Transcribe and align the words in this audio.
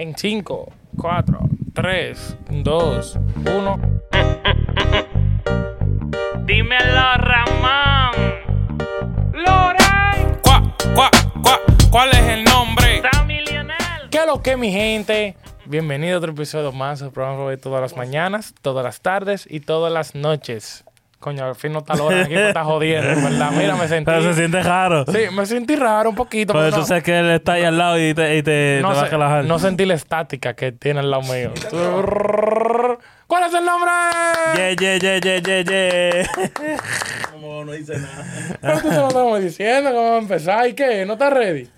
En 0.00 0.16
5, 0.16 0.72
4, 0.96 1.40
3, 1.74 2.36
2, 2.48 3.18
1. 3.44 3.80
Dímelo, 6.46 7.14
Ramón. 7.16 8.14
Loren. 9.34 10.38
¿Cuá, 10.42 10.62
cuá, 10.94 11.10
cuá? 11.42 11.60
¿Cuál 11.90 12.10
es 12.12 12.28
el 12.28 12.44
nombre? 12.44 13.02
Sammy 13.12 13.40
Lionel. 13.44 13.76
¿Qué 14.10 14.16
es 14.16 14.26
lo 14.26 14.40
que, 14.40 14.56
mi 14.56 14.72
gente? 14.72 15.36
Bienvenido 15.66 16.14
a 16.14 16.18
otro 16.18 16.32
episodio 16.32 16.72
más 16.72 17.00
del 17.00 17.10
programa 17.10 17.50
de 17.50 17.58
todas 17.58 17.82
las 17.82 17.94
mañanas, 17.94 18.54
todas 18.62 18.82
las 18.82 19.02
tardes 19.02 19.46
y 19.50 19.60
todas 19.60 19.92
las 19.92 20.14
noches. 20.14 20.82
Coño, 21.20 21.44
al 21.44 21.54
fin 21.54 21.70
no 21.72 21.80
está 21.80 21.94
Loren 21.96 22.22
aquí, 22.24 22.32
me 22.34 22.48
está 22.48 22.64
jodiendo, 22.64 23.10
en 23.10 23.22
¿verdad? 23.22 23.50
Mira, 23.52 23.76
me 23.76 23.86
sentí. 23.86 24.06
Pero 24.06 24.22
se 24.22 24.32
siente 24.34 24.62
raro. 24.62 25.04
Sí, 25.06 25.18
me 25.32 25.44
sentí 25.44 25.76
raro 25.76 26.08
un 26.08 26.16
poquito. 26.16 26.54
Pero 26.54 26.64
pero 26.64 26.74
tú 26.76 26.80
no- 26.80 26.86
sabes 26.86 27.02
que 27.04 27.18
él 27.18 27.30
está 27.32 27.52
ahí 27.52 27.62
al 27.64 27.76
lado 27.76 27.98
y 28.00 28.14
te, 28.14 28.38
y 28.38 28.42
te, 28.42 28.78
no, 28.80 28.88
te 28.88 28.94
va 28.94 29.02
a 29.02 29.04
relajar. 29.04 29.44
no 29.44 29.58
sentí 29.58 29.84
la 29.84 29.92
estática 29.94 30.54
que 30.54 30.72
tiene 30.72 31.00
al 31.00 31.10
lado 31.10 31.22
mío. 31.24 31.52
¿Cuál 33.26 33.44
es 33.44 33.54
el 33.54 33.64
nombre? 33.66 33.90
Yeah, 34.56 34.72
yeah, 34.72 34.96
yeah, 34.98 35.18
yeah, 35.20 35.38
yeah, 35.42 35.62
yeah. 35.62 36.26
Como 37.30 37.64
no 37.66 37.72
dice 37.72 37.98
nada. 37.98 38.24
Pero 38.60 38.78
tú 38.80 38.88
te 38.88 38.94
lo 38.96 39.08
estamos 39.08 39.40
diciendo 39.42 39.90
que 39.90 39.96
vamos 39.96 40.12
a 40.12 40.18
empezar. 40.18 40.66
¿Y 40.68 40.72
qué? 40.72 41.04
¿No 41.04 41.12
estás 41.12 41.32
ready? 41.34 41.68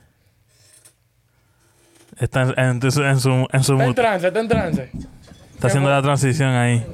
Está 2.18 2.42
en, 2.42 2.54
en, 2.58 2.92
su- 2.92 3.02
en 3.02 3.18
su, 3.20 3.48
en 3.52 3.64
su 3.64 3.72
Está 3.72 3.84
en 3.86 3.94
trance, 3.94 4.26
está 4.28 4.40
en 4.40 4.48
trance. 4.48 4.90
Está 5.54 5.66
haciendo 5.66 5.90
la 5.90 6.00
transición 6.00 6.50
ahí. 6.50 6.86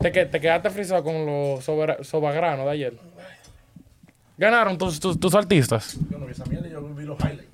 Te, 0.00 0.12
que- 0.12 0.26
te 0.26 0.40
quedaste 0.40 0.70
frisado 0.70 1.02
con 1.02 1.26
los 1.26 1.64
sobagranos 1.64 2.66
de 2.66 2.70
ayer. 2.72 2.94
Ganaron 4.36 4.78
tus, 4.78 5.00
tus, 5.00 5.18
tus 5.18 5.34
artistas. 5.34 5.96
Yo 6.10 6.18
no 6.18 6.26
vi 6.26 6.32
esa 6.32 6.44
mierda, 6.44 6.68
yo 6.68 6.80
vi 6.82 7.04
los 7.04 7.18
highlights. 7.18 7.44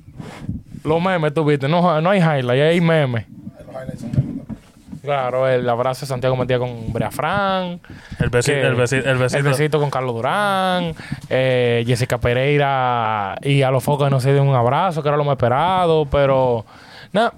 Los 0.85 1.01
memes 1.03 1.33
tuviste. 1.33 1.67
No, 1.69 2.01
no 2.01 2.11
hay 2.11 2.21
highlight, 2.21 2.63
hay 2.63 2.81
memes. 2.81 3.27
Los 3.29 3.69
highlights 3.75 4.01
son 4.01 4.11
memes. 4.13 4.25
Claro, 5.01 5.47
el 5.49 5.69
abrazo 5.69 6.03
de 6.03 6.07
Santiago 6.07 6.35
Metía 6.37 6.59
con 6.59 6.93
Brea 6.93 7.11
Fran. 7.11 7.81
El 8.21 8.29
besito, 8.31 8.57
que- 8.59 8.67
el 8.67 8.75
besito, 8.75 9.09
el 9.11 9.17
besito. 9.19 9.39
El 9.39 9.45
besito 9.45 9.81
con 9.81 9.91
Carlos 9.91 10.15
Durán, 10.15 10.95
eh, 11.31 11.85
Jessica 11.87 12.19
Pereira 12.19 13.37
y 13.43 13.63
a 13.63 13.71
los 13.71 13.83
focos 13.85 14.11
no 14.11 14.21
se 14.21 14.33
dio 14.33 14.43
un 14.43 14.55
abrazo, 14.55 15.03
que 15.03 15.09
era 15.09 15.17
lo 15.19 15.25
más 15.25 15.35
esperado, 15.35 16.07
pero 16.07 16.65
nada, 17.13 17.33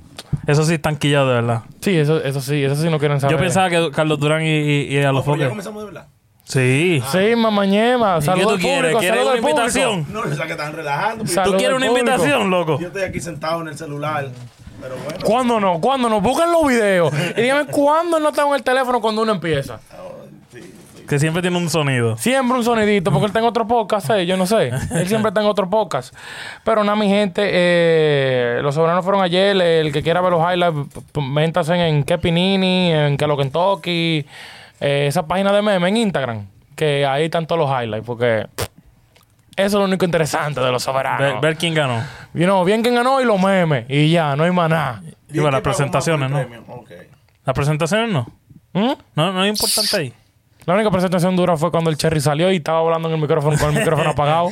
Eso 0.46 0.64
sí, 0.64 0.74
están 0.74 0.96
quillados 0.96 1.28
de 1.28 1.34
verdad. 1.34 1.62
sí, 1.80 1.96
eso, 1.96 2.22
eso 2.22 2.40
sí, 2.40 2.62
eso 2.62 2.76
sí 2.76 2.88
no 2.88 2.98
quieren 2.98 3.20
saber. 3.20 3.36
Yo 3.36 3.40
pensaba 3.42 3.68
que 3.70 3.90
Carlos 3.92 4.18
Durán 4.20 4.42
y, 4.42 4.48
y, 4.48 4.82
y 4.96 5.02
a 5.02 5.12
los 5.12 5.22
Oh, 5.22 5.30
ya 5.30 5.32
foques. 5.32 5.48
comenzamos 5.48 5.82
de 5.82 5.86
verdad. 5.86 6.06
Sí. 6.44 7.02
Sí, 7.10 7.34
mamañema, 7.36 8.16
¿Y 8.16 8.20
qué 8.20 8.26
saludos 8.26 8.52
al 8.52 8.58
quieres? 8.60 8.80
público, 8.92 8.98
¿Quieres 9.00 9.20
una 9.22 9.30
al 9.32 9.38
público. 9.40 9.50
invitación? 9.60 10.06
No, 10.12 10.20
o 10.20 10.34
sea 10.34 10.46
que 10.46 10.52
están 10.52 10.72
relajando. 10.72 11.24
¿Tú 11.24 11.50
quieres 11.56 11.76
una 11.76 11.86
público. 11.86 11.98
invitación, 11.98 12.50
loco? 12.50 12.78
Yo 12.80 12.86
estoy 12.86 13.02
aquí 13.02 13.20
sentado 13.20 13.60
en 13.62 13.68
el 13.68 13.76
celular. 13.76 14.28
Pero 14.80 14.94
bueno. 15.02 15.18
¿Cuándo 15.24 15.58
no? 15.58 15.80
¿Cuándo 15.80 16.08
no? 16.08 16.20
Busquen 16.20 16.52
los 16.52 16.66
videos. 16.68 17.12
Y 17.36 17.40
dígame 17.42 17.66
cuándo 17.66 18.20
no 18.20 18.28
está 18.28 18.46
en 18.46 18.54
el 18.54 18.62
teléfono 18.62 19.00
cuando 19.00 19.22
uno 19.22 19.32
empieza. 19.32 19.80
Que 21.08 21.18
siempre 21.18 21.42
tiene 21.42 21.56
un 21.56 21.70
sonido. 21.70 22.16
Siempre 22.16 22.56
un 22.56 22.64
sonidito, 22.64 23.10
porque 23.10 23.26
él 23.26 23.30
está 23.30 23.38
en 23.38 23.44
otro 23.44 23.66
podcast, 23.66 24.10
eh, 24.10 24.26
yo 24.26 24.36
no 24.36 24.46
sé. 24.46 24.68
Él 24.68 25.06
siempre 25.08 25.28
está 25.28 25.40
en 25.40 25.46
otro 25.46 25.70
podcast. 25.70 26.14
Pero 26.64 26.82
nada, 26.82 26.96
mi 26.96 27.08
gente, 27.08 27.42
eh, 27.44 28.60
los 28.62 28.74
soberanos 28.74 29.04
fueron 29.04 29.22
ayer. 29.22 29.60
El 29.60 29.92
que 29.92 30.02
quiera 30.02 30.20
ver 30.20 30.32
los 30.32 30.42
highlights, 30.42 30.76
métase 31.14 31.74
en 31.74 32.02
Kepinini, 32.02 32.92
en 32.92 33.16
Que 33.16 33.26
lo 33.26 33.36
Kentucky, 33.36 34.26
eh, 34.80 35.06
esa 35.08 35.26
página 35.26 35.52
de 35.52 35.62
meme 35.62 35.88
en 35.88 35.96
Instagram, 35.96 36.46
que 36.74 37.06
ahí 37.06 37.24
están 37.24 37.46
todos 37.46 37.60
los 37.60 37.70
highlights, 37.70 38.04
porque 38.06 38.46
eso 39.56 39.66
es 39.66 39.72
lo 39.72 39.84
único 39.84 40.04
interesante 40.04 40.60
de 40.60 40.70
los 40.70 40.82
soberanos. 40.82 41.20
Ver, 41.20 41.40
ver 41.40 41.56
quién 41.56 41.72
ganó. 41.72 42.02
You 42.34 42.44
know, 42.44 42.64
bien 42.64 42.82
quién 42.82 42.94
ganó 42.94 43.20
y 43.20 43.24
los 43.24 43.40
memes, 43.40 43.86
y 43.88 44.10
ya, 44.10 44.36
no 44.36 44.44
hay 44.44 44.50
más 44.50 44.68
nada. 44.68 45.02
Y 45.02 45.06
bueno, 45.06 45.12
las 45.22 45.22
¿Quién 45.30 45.40
pagó 45.40 45.46
más 45.46 45.50
por 45.50 45.56
el 45.56 45.62
presentaciones, 45.62 46.30
¿no? 46.30 46.84
Las 47.44 47.54
presentaciones 47.54 48.10
no. 48.10 48.26
¿Mm? 48.72 48.92
No, 49.14 49.32
no 49.32 49.44
es 49.44 49.50
importante 49.50 49.96
ahí. 49.96 50.25
La 50.66 50.74
única 50.74 50.90
presentación 50.90 51.36
dura 51.36 51.56
fue 51.56 51.70
cuando 51.70 51.90
el 51.90 51.96
Cherry 51.96 52.20
salió 52.20 52.50
y 52.52 52.56
estaba 52.56 52.80
hablando 52.80 53.08
en 53.08 53.14
el 53.14 53.20
micrófono 53.20 53.56
con 53.58 53.70
el 53.72 53.78
micrófono 53.78 54.10
apagado. 54.10 54.48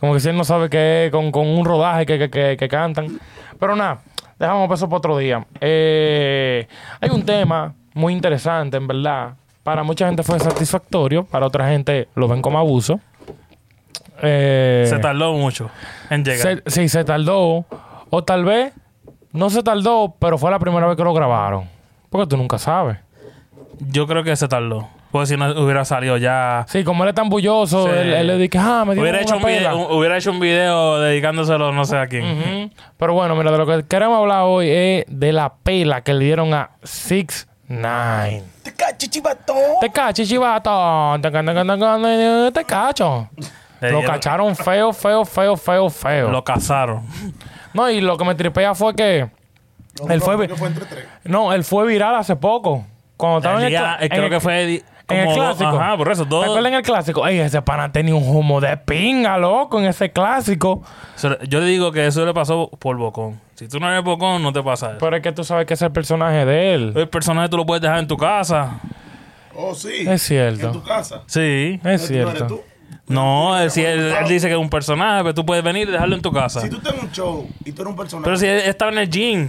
Como 0.00 0.12
que 0.14 0.20
si 0.20 0.28
él 0.28 0.36
no 0.36 0.44
sabe 0.44 0.68
qué 0.68 1.06
es, 1.06 1.12
con, 1.12 1.30
con 1.32 1.46
un 1.46 1.64
rodaje 1.64 2.06
que, 2.06 2.18
que, 2.18 2.30
que, 2.30 2.56
que 2.56 2.68
cantan. 2.68 3.18
Pero 3.58 3.74
nada, 3.76 4.00
dejamos 4.38 4.70
eso 4.72 4.88
para 4.88 4.98
otro 4.98 5.16
día. 5.18 5.44
Eh, 5.60 6.66
hay 7.00 7.10
un 7.10 7.24
tema 7.24 7.74
muy 7.94 8.12
interesante, 8.12 8.76
en 8.76 8.86
verdad. 8.86 9.34
Para 9.62 9.82
mucha 9.82 10.06
gente 10.06 10.22
fue 10.22 10.38
satisfactorio, 10.40 11.24
para 11.24 11.46
otra 11.46 11.68
gente 11.68 12.08
lo 12.14 12.26
ven 12.28 12.42
como 12.42 12.58
abuso. 12.58 13.00
Eh, 14.22 14.86
Se 14.88 14.98
tardó 14.98 15.32
mucho 15.34 15.70
en 16.10 16.24
llegar. 16.24 16.62
se- 16.64 16.70
sí, 16.70 16.88
se 16.88 17.04
tardó. 17.04 17.64
O 18.10 18.24
tal 18.24 18.44
vez 18.44 18.72
no 19.32 19.50
se 19.50 19.62
tardó, 19.62 20.14
pero 20.18 20.38
fue 20.38 20.50
la 20.50 20.58
primera 20.58 20.86
vez 20.86 20.96
que 20.96 21.04
lo 21.04 21.12
grabaron. 21.14 21.64
Porque 22.10 22.26
tú 22.26 22.36
nunca 22.36 22.58
sabes. 22.58 22.98
Yo 23.78 24.06
creo 24.06 24.24
que 24.24 24.34
se 24.34 24.48
tardó. 24.48 24.88
Porque 25.10 25.26
si 25.26 25.36
no 25.38 25.50
hubiera 25.62 25.84
salido 25.86 26.16
ya. 26.18 26.66
Sí, 26.68 26.84
como 26.84 27.02
él 27.04 27.08
es 27.10 27.14
tan 27.14 27.28
bulloso, 27.30 27.84
Sí. 27.86 27.90
él, 27.96 28.12
él 28.12 28.26
le 28.26 28.36
dice, 28.36 28.58
ah, 28.58 28.84
me 28.86 28.92
dio 28.94 29.02
Hubiera 29.02 29.18
una 29.18 29.22
hecho, 29.26 29.36
un 29.36 29.42
pela. 29.42 29.58
video, 29.72 29.76
un- 29.88 29.96
hubiera 29.98 30.16
hecho 30.18 30.30
un 30.32 30.40
video 30.40 30.98
dedicándoselo 31.00 31.72
no 31.72 31.84
sé 31.86 31.96
a 31.96 32.06
quién. 32.06 32.70
Pero 32.98 33.14
bueno, 33.14 33.34
mira, 33.34 33.50
de 33.50 33.58
lo 33.58 33.66
que 33.66 33.84
queremos 33.86 34.18
hablar 34.18 34.42
hoy 34.44 34.68
es 34.68 35.04
de 35.08 35.32
la 35.32 35.54
pela 35.54 36.02
que 36.02 36.12
le 36.12 36.24
dieron 36.26 36.52
a 36.52 36.70
Six 36.82 37.48
Nine. 37.68 38.42
Te 38.62 38.72
cacho, 38.74 39.06
chivatón. 39.08 39.56
Te 39.80 39.90
cacho, 39.90 40.24
chivato. 40.24 41.16
Te 41.22 41.30
ca- 41.32 41.40
te 41.44 41.54
ca- 41.54 41.64
te 41.64 41.78
ca- 41.78 42.50
Te 42.52 42.64
cacho. 42.64 43.28
Le 43.80 43.90
Lo 43.92 43.98
dieron- 43.98 44.14
cacharon 44.14 44.56
feo, 44.56 44.92
feo, 44.92 45.24
feo, 45.24 45.56
feo, 45.56 45.88
feo. 45.90 46.30
Lo 46.30 46.42
cazaron. 46.44 47.02
No, 47.72 47.88
y 47.90 48.00
lo 48.00 48.16
que 48.18 48.24
me 48.24 48.34
tripea 48.34 48.74
fue 48.74 48.94
que 48.94 49.28
él 50.08 50.20
fue, 50.20 50.34
entre 50.44 50.84
tres. 50.86 51.04
no, 51.24 51.52
él 51.52 51.62
fue 51.64 51.86
viral 51.86 52.14
hace 52.16 52.36
poco. 52.36 52.84
Cuando 53.16 53.38
estaba 53.38 53.58
El 53.58 53.72
en 53.74 53.74
el, 53.74 53.84
eh, 53.84 53.96
en 54.00 54.08
creo 54.08 54.24
el- 54.24 54.30
que 54.30 54.40
fue 54.40 54.82
di- 55.08 55.14
en 55.14 55.20
el 55.20 55.26
como 55.26 55.36
dos- 55.44 55.56
clásico. 55.56 55.80
Ajá, 55.80 55.96
por 55.96 56.10
eso. 56.12 56.24
¿Te 56.24 56.28
Dos, 56.30 56.44
acuerdas 56.44 56.70
en 56.72 56.74
el 56.78 56.82
clásico? 56.82 57.26
Ey, 57.26 57.38
ese 57.38 57.62
pana 57.62 57.90
tenía 57.92 58.14
un 58.14 58.28
humo 58.28 58.60
de 58.60 58.76
pinga, 58.76 59.38
loco, 59.38 59.78
en 59.78 59.86
ese 59.86 60.10
clásico. 60.12 60.82
Yo 61.48 61.60
le 61.60 61.66
digo 61.66 61.90
que 61.92 62.06
eso 62.06 62.24
le 62.26 62.34
pasó 62.34 62.68
por 62.78 62.96
bocón. 62.96 63.40
Si 63.54 63.66
tú 63.68 63.80
no 63.80 63.90
eres 63.90 64.04
bocón, 64.04 64.42
no 64.42 64.52
te 64.52 64.62
pasa 64.62 64.90
eso. 64.90 64.98
Pero 65.00 65.16
es 65.16 65.22
que 65.22 65.32
tú 65.32 65.42
sabes 65.44 65.66
que 65.66 65.74
ese 65.74 65.84
es 65.84 65.88
el 65.88 65.92
personaje 65.92 66.44
de 66.44 66.74
él. 66.74 66.92
El 66.94 67.08
personaje 67.08 67.48
tú 67.48 67.56
lo 67.56 67.66
puedes 67.66 67.82
dejar 67.82 67.98
en 67.98 68.06
tu 68.06 68.16
casa. 68.16 68.78
Oh, 69.56 69.74
sí. 69.74 70.04
Es 70.06 70.22
cierto. 70.22 70.66
En 70.68 70.72
tu 70.72 70.82
casa. 70.84 71.22
Sí. 71.26 71.74
Es 71.78 71.82
¿No 71.82 71.88
eres 71.90 72.06
cierto. 72.06 72.46
tú? 72.46 72.60
No, 73.08 73.58
él, 73.58 73.70
si 73.70 73.82
él, 73.82 73.98
él 74.20 74.28
dice 74.28 74.46
que 74.48 74.52
es 74.52 74.58
un 74.60 74.68
personaje, 74.70 75.22
pero 75.22 75.34
tú 75.34 75.44
puedes 75.46 75.64
venir 75.64 75.88
y 75.88 75.92
dejarlo 75.92 76.14
en 76.14 76.22
tu 76.22 76.30
casa. 76.30 76.60
Si 76.60 76.68
tú 76.70 76.76
estás 76.76 76.94
en 76.94 77.00
un 77.00 77.10
show 77.10 77.48
y 77.64 77.72
tú 77.72 77.82
eres 77.82 77.90
un 77.92 77.96
personaje. 77.96 78.24
Pero 78.24 78.36
si 78.36 78.46
él 78.46 78.58
estaba 78.66 78.92
en 78.92 78.98
el 78.98 79.08
gym, 79.10 79.48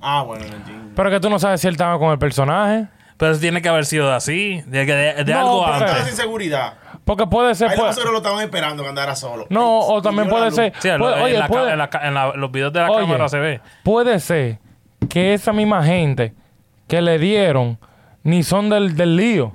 Ah, 0.00 0.22
bueno, 0.22 0.44
en 0.44 0.52
el 0.54 0.64
gym. 0.64 0.90
Pero 0.96 1.10
que 1.10 1.20
tú 1.20 1.30
no 1.30 1.38
sabes 1.38 1.60
si 1.60 1.68
él 1.68 1.74
estaba 1.74 1.96
con 1.98 2.10
el 2.10 2.18
personaje. 2.18 2.86
Pero 3.22 3.38
tiene 3.38 3.62
que 3.62 3.68
haber 3.68 3.86
sido 3.86 4.12
así, 4.12 4.62
de, 4.66 4.84
que 4.84 4.92
de, 4.92 5.22
de 5.22 5.32
No, 5.32 5.38
algo 5.38 5.66
antes. 5.66 6.06
sin 6.08 6.16
seguridad. 6.16 6.74
Porque 7.04 7.24
puede 7.28 7.54
ser. 7.54 7.68
Ahí 7.70 7.76
puede- 7.76 7.90
vaqueros 7.90 8.10
lo 8.10 8.16
estaban 8.18 8.40
esperando 8.42 8.82
que 8.82 8.88
andara 8.88 9.14
solo. 9.14 9.46
no, 9.48 9.78
o 9.78 10.02
también 10.02 10.26
y 10.26 10.30
puede 10.30 10.50
ser. 10.50 10.72
Sí, 10.80 10.88
puede- 10.98 11.22
oye, 11.22 11.34
en 11.34 11.38
la 11.38 11.46
ca- 11.46 11.52
puede- 11.52 11.70
en 11.72 11.78
la 11.78 11.90
en 12.02 12.14
la- 12.14 12.32
los 12.34 12.50
videos 12.50 12.72
de 12.72 12.80
la 12.80 12.90
Oye. 12.90 13.02
cámara 13.02 13.28
se 13.28 13.38
ve. 13.38 13.60
puede 13.84 14.18
ser 14.18 14.58
que 15.08 15.34
esa 15.34 15.52
misma 15.52 15.84
gente 15.84 16.34
que 16.88 17.00
le 17.00 17.18
dieron 17.20 17.78
ni 18.24 18.42
son 18.42 18.68
del, 18.70 18.96
del 18.96 19.14
lío. 19.16 19.54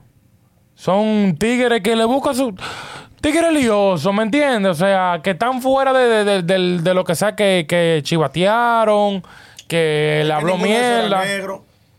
Son 0.76 1.36
tigres 1.38 1.82
que 1.82 1.94
le 1.96 2.06
buscan 2.06 2.36
su. 2.36 2.56
Tigres 3.20 3.52
liosos, 3.52 4.14
¿me 4.14 4.24
entiendes? 4.24 4.72
O 4.72 4.76
sea, 4.76 5.20
que 5.22 5.32
están 5.32 5.62
fuera 5.62 5.92
de, 5.92 6.24
de- 6.24 6.42
de- 6.44 6.80
de 6.82 6.94
lo 6.94 7.04
que 7.04 7.16
sea 7.16 7.36
que, 7.36 7.66
que 7.68 8.00
chivatearon, 8.04 9.24
que 9.68 10.24
le 10.26 10.32
habló 10.32 10.58
mierda. 10.58 11.22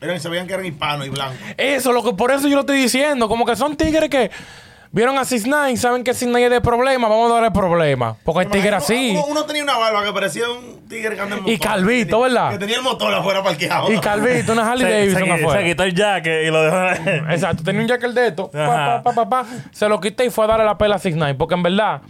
Negro. 0.00 0.10
Eran, 0.12 0.20
se 0.20 0.28
veían 0.28 0.46
que 0.46 0.54
eran 0.54 0.66
hispanos 0.66 1.06
y 1.06 1.10
blancos. 1.10 1.36
Eso, 1.56 1.92
lo 1.92 2.02
que 2.02 2.12
por 2.12 2.30
eso 2.30 2.48
yo 2.48 2.54
lo 2.54 2.60
estoy 2.60 2.78
diciendo. 2.78 3.28
Como 3.28 3.44
que 3.44 3.56
son 3.56 3.76
tigres 3.76 4.08
que 4.08 4.30
vieron 4.90 5.18
a 5.18 5.24
Six 5.24 5.44
Nine, 5.46 5.76
saben 5.76 6.02
que 6.04 6.14
Six 6.14 6.28
Nine 6.28 6.44
es 6.46 6.50
de 6.50 6.60
problema, 6.60 7.08
vamos 7.08 7.30
a 7.30 7.34
darle 7.34 7.50
problema. 7.50 8.16
Porque 8.24 8.40
hay 8.40 8.46
tigres 8.46 8.72
así. 8.82 9.10
Uno, 9.12 9.26
uno 9.26 9.44
tenía 9.44 9.62
una 9.62 9.76
barba 9.76 10.04
que 10.04 10.12
parecía 10.12 10.48
un 10.48 10.88
tigre 10.88 11.14
que 11.14 11.20
anda 11.20 11.36
en 11.36 11.46
Y 11.48 11.52
motor. 11.52 11.68
Calvito, 11.68 12.16
Que 12.16 12.22
¿verdad? 12.22 12.50
Que 12.52 12.58
tenía 12.58 12.76
el 12.76 12.82
motor 12.82 13.12
afuera 13.12 13.42
parqueado. 13.42 13.92
Y 13.92 13.98
Calvito, 13.98 14.52
una 14.52 14.70
Harley 14.70 14.86
Se, 14.86 14.92
Davidson 14.92 15.24
se- 15.24 15.32
afuera. 15.44 15.60
se 15.60 15.66
quitó 15.66 15.82
el 15.82 15.94
jacket 15.94 16.44
y 16.46 16.50
lo 16.50 16.62
dejó. 16.62 16.76
Exacto, 17.30 17.62
tenía 17.64 17.82
un 17.82 17.88
jacket 17.88 18.10
de 18.12 18.26
esto. 18.28 18.50
pa, 18.50 18.64
Ajá. 18.64 19.02
pa, 19.02 19.12
pa, 19.14 19.28
pa, 19.28 19.44
pa. 19.44 19.48
se 19.72 19.88
lo 19.88 20.00
quité 20.00 20.24
y 20.24 20.30
fue 20.30 20.44
a 20.44 20.48
darle 20.48 20.64
la 20.64 20.78
pela 20.78 20.94
a 20.96 20.98
Six 20.98 21.14
Nine. 21.16 21.34
Porque 21.34 21.54
en 21.54 21.62
verdad, 21.62 22.00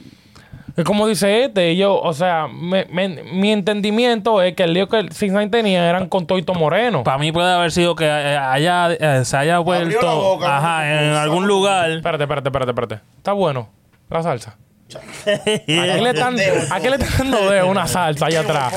como 0.84 1.06
dice 1.06 1.44
este, 1.44 1.76
yo, 1.76 1.98
o 2.00 2.12
sea, 2.12 2.46
me- 2.48 2.86
me- 2.90 3.08
mi 3.24 3.52
entendimiento 3.52 4.42
es 4.42 4.54
que 4.54 4.64
el 4.64 4.74
lío 4.74 4.88
que 4.88 4.98
el 4.98 5.12
Six 5.12 5.32
Nine 5.32 5.48
tenía 5.48 5.88
eran 5.88 6.08
con 6.08 6.26
Toito 6.26 6.54
Moreno. 6.54 7.02
Para 7.04 7.18
mí 7.18 7.32
puede 7.32 7.52
haber 7.52 7.70
sido 7.72 7.94
que 7.96 8.08
haya, 8.10 8.92
eh, 8.92 9.24
se 9.24 9.36
haya 9.36 9.58
vuelto 9.58 10.00
boca, 10.16 10.56
ajá, 10.58 10.84
¿no? 10.84 11.00
en 11.00 11.12
algún 11.14 11.46
lugar. 11.46 11.90
Espérate, 11.90 12.24
espérate, 12.24 12.48
espérate, 12.48 12.70
espérate. 12.70 13.00
Está 13.16 13.32
bueno 13.32 13.68
la 14.10 14.22
salsa. 14.22 14.56
¿A 15.26 15.44
qué 15.44 16.00
le 16.02 16.10
están, 16.10 16.34
a 16.70 16.80
qué 16.80 16.88
le 16.88 16.96
están 16.96 17.30
dando 17.30 17.50
dedo 17.50 17.66
una 17.66 17.86
salsa 17.86 18.24
allá 18.24 18.40
atrás? 18.40 18.72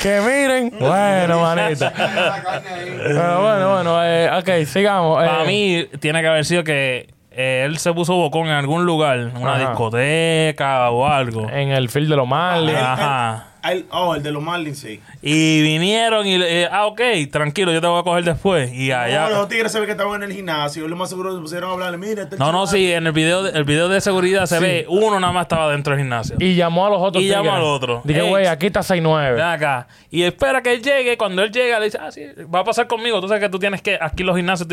Que 0.00 0.20
miren. 0.20 0.72
Bueno, 0.78 1.40
manita. 1.40 1.92
Pero 3.04 3.42
bueno, 3.42 3.74
bueno, 3.74 4.04
eh, 4.04 4.30
ok, 4.38 4.66
sigamos. 4.66 5.22
eh. 5.22 5.26
Para 5.26 5.44
mí 5.44 5.86
tiene 5.98 6.20
que 6.20 6.28
haber 6.28 6.44
sido 6.44 6.62
que 6.62 7.08
eh, 7.36 7.64
él 7.66 7.78
se 7.78 7.92
puso 7.92 8.14
bocón 8.14 8.46
en 8.46 8.52
algún 8.54 8.84
lugar, 8.84 9.30
una 9.36 9.54
Ajá. 9.56 9.68
discoteca 9.70 10.90
o 10.90 11.06
algo. 11.06 11.48
En 11.50 11.70
el 11.70 11.88
field 11.88 12.10
de 12.10 12.16
los 12.16 12.26
Marley. 12.28 12.74
Ajá. 12.76 13.46
El, 13.70 13.86
oh, 13.90 14.14
el 14.14 14.22
de 14.22 14.32
los 14.32 14.42
Marlins, 14.42 14.78
sí. 14.78 15.00
Y 15.22 15.62
vinieron 15.62 16.26
y, 16.26 16.34
eh, 16.42 16.68
ah, 16.70 16.86
ok, 16.86 17.00
tranquilo, 17.30 17.72
yo 17.72 17.80
te 17.80 17.86
voy 17.86 18.00
a 18.00 18.02
coger 18.02 18.24
después. 18.24 18.72
Y 18.72 18.88
No, 18.88 18.96
allá. 18.98 19.28
los 19.30 19.48
tigres 19.48 19.70
se 19.70 19.78
ve 19.78 19.86
que 19.86 19.92
estaban 19.92 20.22
en 20.22 20.30
el 20.30 20.36
gimnasio. 20.36 20.88
Lo 20.88 20.96
más 20.96 21.08
seguro 21.10 21.34
se 21.34 21.40
pusieron 21.40 21.70
a 21.70 21.72
hablarle. 21.74 21.98
Mira, 21.98 22.22
este 22.24 22.36
No, 22.38 22.50
no, 22.52 22.66
sí, 22.66 22.92
en 22.92 23.06
el 23.06 23.12
video, 23.12 23.42
de- 23.44 23.56
el 23.58 23.64
video 23.64 23.88
de 23.88 24.00
seguridad 24.00 24.46
se 24.46 24.58
ve 24.58 24.86
uno 24.88 25.20
nada 25.20 25.32
más 25.32 25.42
estaba 25.44 25.70
dentro 25.70 25.92
del 25.92 26.00
gimnasio. 26.00 26.36
Y 26.38 26.54
llamó 26.54 26.86
a 26.86 26.90
los 26.90 27.00
otros 27.00 27.22
Y 27.22 27.28
llamó 27.28 27.52
al 27.52 27.62
otro. 27.62 28.00
Dije, 28.04 28.20
Ey, 28.22 28.28
güey, 28.28 28.46
aquí 28.46 28.66
está 28.66 28.80
6-9. 28.82 29.34
Ven 29.34 29.44
acá. 29.44 29.86
Y 30.10 30.22
espera 30.24 30.62
que 30.62 30.72
él 30.72 30.82
llegue. 30.82 31.16
Cuando 31.16 31.42
él 31.42 31.50
llega, 31.52 31.78
le 31.78 31.86
dice, 31.86 31.98
ah, 32.00 32.10
sí, 32.10 32.22
va 32.52 32.60
a 32.60 32.64
pasar 32.64 32.86
conmigo. 32.86 33.20
Tú 33.20 33.28
sabes 33.28 33.42
que 33.42 33.48
tú 33.48 33.58
tienes 33.58 33.80
que, 33.82 33.98
aquí 34.00 34.22
los 34.24 34.36
gimnasios, 34.36 34.68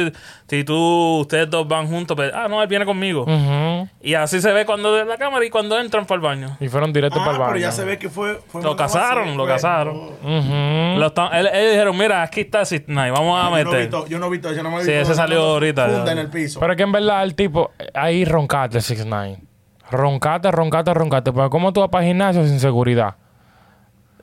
si 0.47 0.63
tú, 0.63 1.19
ustedes 1.21 1.49
dos 1.49 1.67
van 1.67 1.87
juntos, 1.87 2.15
pues, 2.15 2.31
ah, 2.33 2.47
no, 2.49 2.61
él 2.61 2.67
viene 2.67 2.85
conmigo. 2.85 3.25
Y 4.01 4.13
así 4.15 4.41
se 4.41 4.51
ve 4.51 4.65
cuando 4.65 4.93
de 4.93 5.05
la 5.05 5.17
cámara 5.17 5.45
y 5.45 5.49
cuando 5.49 5.79
entran 5.79 6.05
para 6.05 6.15
el 6.15 6.21
baño. 6.21 6.57
Y 6.59 6.67
fueron 6.69 6.91
directo 6.91 7.19
Ah, 7.19 7.25
para 7.25 7.31
el 7.33 7.37
baño. 7.39 7.51
pero 7.53 7.61
ya 7.61 7.71
se 7.71 7.83
ve 7.85 7.97
que 7.97 8.09
fue. 8.09 8.39
fue 8.47 8.61
casaron, 8.83 9.37
lo 9.37 9.43
fue. 9.43 9.53
casaron. 9.53 9.99
Lo 10.99 11.07
están- 11.07 11.33
él- 11.33 11.49
ellos 11.53 11.71
dijeron, 11.71 11.97
mira, 11.97 12.21
aquí 12.23 12.41
está 12.41 12.65
Sitnai, 12.65 13.11
vamos 13.11 13.39
a 13.39 13.43
Yo 13.45 13.49
no 13.49 13.57
he 13.57 13.63
meter. 13.65 13.79
visto, 13.81 14.07
yo 14.07 14.19
no 14.19 14.25
he 14.27 14.29
visto, 14.29 14.53
yo 14.53 14.63
no 14.63 14.71
me 14.71 14.77
he 14.77 14.83
Sí, 14.83 14.91
visto 14.91 15.01
ese 15.03 15.15
salió 15.15 15.41
ahorita, 15.41 15.87
Funda 15.87 16.11
en 16.11 16.17
el 16.19 16.27
piso. 16.29 16.59
Pero 16.59 16.73
es 16.73 16.77
que 16.77 16.83
en 16.83 16.91
verdad 16.91 17.23
el 17.23 17.35
tipo, 17.35 17.71
ahí 17.93 18.25
roncate 18.25 18.79
6-9. 18.81 19.39
Roncate, 19.91 20.51
roncate, 20.51 20.93
roncate. 20.93 21.31
Pero 21.33 21.49
¿cómo 21.49 21.73
tú 21.73 21.79
vas 21.81 21.89
para 21.89 22.03
el 22.03 22.09
gimnasio 22.09 22.45
sin 22.45 22.59
seguridad? 22.59 23.15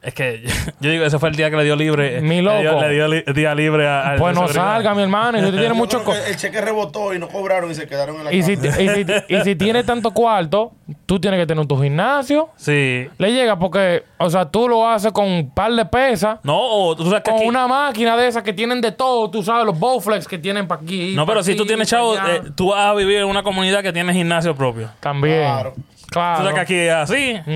Es 0.07 0.15
que 0.15 0.43
yo 0.81 0.91
digo, 0.91 1.05
ese 1.05 1.19
fue 1.19 1.29
el 1.31 1.35
día 1.37 1.51
que 1.51 1.57
le 1.57 1.65
dio 1.65 1.75
libre. 1.75 2.21
Mi 2.21 2.41
Le 2.41 2.61
dio, 2.61 2.73
loco. 2.73 2.83
le 2.85 2.95
dio 2.95 3.09
li- 3.09 3.25
día 3.35 3.55
libre 3.55 3.89
a, 3.89 4.11
al 4.11 4.19
Pues 4.19 4.35
no 4.37 4.47
salga, 4.49 4.95
mi 4.95 5.03
hermano. 5.03 5.39
Y 5.39 5.43
si 5.45 5.51
tiene 5.51 5.75
mucho... 5.75 6.03
el 6.27 6.37
cheque 6.37 6.61
rebotó 6.61 7.13
y 7.13 7.19
no 7.19 7.29
cobraron 7.29 7.71
y 7.71 7.75
se 7.75 7.87
quedaron 7.89 8.17
en 8.17 8.25
la 8.25 8.33
Y 8.33 8.43
si, 8.43 8.57
casa. 8.57 8.81
y, 8.81 8.89
si, 8.89 9.05
y 9.29 9.41
si 9.43 9.57
tiene 9.57 9.83
tanto 9.83 10.13
cuarto, 10.13 10.73
tú 11.07 11.19
tienes 11.19 11.41
que 11.41 11.47
tener 11.47 11.67
tu 11.67 11.77
gimnasio. 11.83 12.51
Sí. 12.57 13.09
Le 13.19 13.33
llega 13.33 13.59
porque, 13.59 14.05
o 14.19 14.31
sea, 14.31 14.49
tú 14.49 14.69
lo 14.69 14.89
haces 14.89 15.11
con 15.13 15.27
un 15.27 15.51
par 15.53 15.73
de 15.73 15.85
pesas, 15.87 16.39
No, 16.45 16.57
o 16.57 16.95
tú 16.97 17.05
sabes 17.07 17.23
que 17.23 17.31
con 17.33 17.41
aquí- 17.41 17.49
una 17.49 17.67
máquina 17.67 18.17
de 18.17 18.29
esas 18.29 18.45
que 18.45 18.53
tienen 18.53 18.81
de 18.81 18.93
todo, 18.93 19.29
tú 19.31 19.43
sabes, 19.43 19.67
los 19.67 19.77
Bowflex 19.79 20.29
que 20.29 20.39
tienen 20.39 20.69
para 20.69 20.83
aquí. 20.83 21.15
No, 21.17 21.27
pa' 21.27 21.33
pero 21.33 21.43
si 21.43 21.57
tú 21.57 21.67
tienes 21.67 21.89
chavo, 21.89 22.15
eh, 22.17 22.43
tú 22.55 22.69
vas 22.69 22.87
a 22.93 22.95
vivir 22.95 23.19
en 23.19 23.25
una 23.27 23.43
comunidad 23.43 23.83
que 23.83 23.93
tiene 23.93 24.13
gimnasio 24.13 24.55
propio. 24.55 24.89
También. 25.01 25.41
Claro. 25.43 25.75
Claro. 26.17 26.37
Tú 26.39 26.43
sabes 26.49 26.55
que 26.55 26.61
aquí 26.61 26.75
es 26.75 26.93
así. 26.95 27.35
Ujú. 27.41 27.55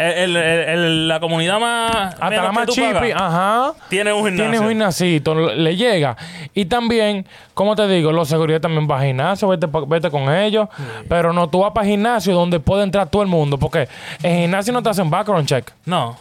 el- 0.00 0.36
el- 0.36 0.68
el- 0.68 1.08
la 1.08 1.18
comunidad 1.18 1.58
más. 1.58 1.90
Hasta 2.20 2.30
la 2.42 2.52
más 2.52 2.66
chipi, 2.68 3.10
ajá. 3.14 3.72
Tiene 3.88 4.12
un 4.12 4.24
gimnasio. 4.24 4.44
Tiene 4.50 4.58
un 4.60 4.68
gimnasito, 4.68 5.34
le 5.34 5.76
llega. 5.76 6.14
Y 6.52 6.66
también, 6.66 7.26
como 7.54 7.74
te 7.76 7.88
digo, 7.88 8.12
los 8.12 8.28
seguridad 8.28 8.60
también 8.60 8.86
va 8.90 8.98
a 9.00 9.04
gimnasio, 9.04 9.48
vete, 9.48 9.66
vete 9.86 10.10
con 10.10 10.30
ellos. 10.30 10.68
Pero 11.08 11.32
no, 11.32 11.48
tú 11.48 11.60
vas 11.60 11.72
para 11.72 11.86
gimnasio 11.86 12.34
donde 12.34 12.60
puede 12.60 12.82
entrar 12.84 13.08
todo 13.08 13.22
el 13.22 13.28
mundo. 13.28 13.56
Porque 13.56 13.88
en 14.22 14.40
gimnasio 14.42 14.72
no 14.74 14.82
te 14.82 14.90
hacen 14.90 15.08
background 15.08 15.46
check. 15.48 15.70
No. 15.86 16.16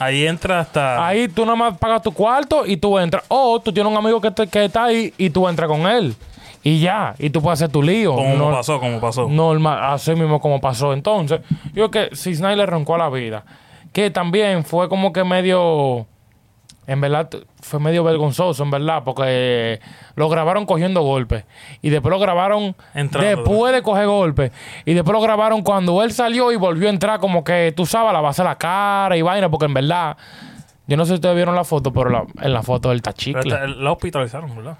Ahí 0.00 0.26
entra 0.26 0.58
hasta. 0.58 1.06
Ahí 1.06 1.28
tú 1.28 1.44
nada 1.44 1.54
más 1.56 1.78
pagas 1.78 2.02
tu 2.02 2.12
cuarto 2.12 2.66
y 2.66 2.76
tú 2.76 2.98
entras. 2.98 3.22
O 3.28 3.60
tú 3.60 3.72
tienes 3.72 3.92
un 3.92 3.96
amigo 3.96 4.20
que, 4.20 4.32
te- 4.32 4.48
que 4.48 4.64
está 4.64 4.84
ahí 4.86 5.14
y 5.16 5.30
tú 5.30 5.46
entras 5.48 5.68
con 5.68 5.86
él. 5.86 6.16
Y 6.64 6.80
ya. 6.80 7.14
Y 7.18 7.30
tú 7.30 7.40
puedes 7.42 7.60
hacer 7.60 7.70
tu 7.70 7.82
lío. 7.82 8.14
como 8.16 8.34
No- 8.36 8.50
pasó, 8.50 8.80
como 8.80 8.98
pasó. 9.00 9.28
normal, 9.28 9.78
así 9.82 10.12
mismo 10.14 10.40
como 10.40 10.60
pasó. 10.60 10.92
Entonces, 10.94 11.40
yo 11.74 11.90
creo 11.90 12.08
que 12.08 12.16
Cisnay 12.16 12.56
le 12.56 12.66
roncó 12.66 12.96
la 12.98 13.08
vida. 13.10 13.44
Que 13.92 14.10
también 14.10 14.64
fue 14.64 14.88
como 14.88 15.12
que 15.12 15.22
medio. 15.24 16.06
En 16.86 17.00
verdad, 17.00 17.30
fue 17.62 17.80
medio 17.80 18.04
vergonzoso, 18.04 18.62
en 18.62 18.70
verdad, 18.70 19.04
porque 19.04 19.80
lo 20.16 20.28
grabaron 20.28 20.66
cogiendo 20.66 21.00
golpes. 21.02 21.44
Y 21.80 21.88
después 21.88 22.10
lo 22.10 22.18
grabaron 22.18 22.76
Entrando. 22.92 23.28
después 23.42 23.72
de 23.72 23.80
coger 23.82 24.06
golpes. 24.06 24.52
Y 24.84 24.92
después 24.92 25.14
lo 25.14 25.20
grabaron 25.22 25.62
cuando 25.62 26.02
él 26.02 26.12
salió 26.12 26.52
y 26.52 26.56
volvió 26.56 26.88
a 26.88 26.90
entrar, 26.90 27.20
como 27.20 27.42
que 27.44 27.72
tú 27.74 27.86
sabes, 27.86 28.12
la 28.12 28.20
base 28.20 28.42
de 28.42 28.48
la 28.50 28.56
cara 28.56 29.16
y 29.16 29.22
vaina, 29.22 29.48
porque 29.50 29.64
en 29.66 29.74
verdad. 29.74 30.16
Yo 30.86 30.98
no 30.98 31.04
sé 31.06 31.10
si 31.10 31.14
ustedes 31.14 31.34
vieron 31.36 31.54
la 31.54 31.64
foto, 31.64 31.90
pero 31.90 32.10
la- 32.10 32.26
en 32.42 32.52
la 32.52 32.62
foto 32.62 32.90
Pero 32.90 33.00
tachicle. 33.00 33.40
esta- 33.40 33.66
la 33.66 33.92
hospitalizaron, 33.92 34.54
¿verdad? 34.54 34.76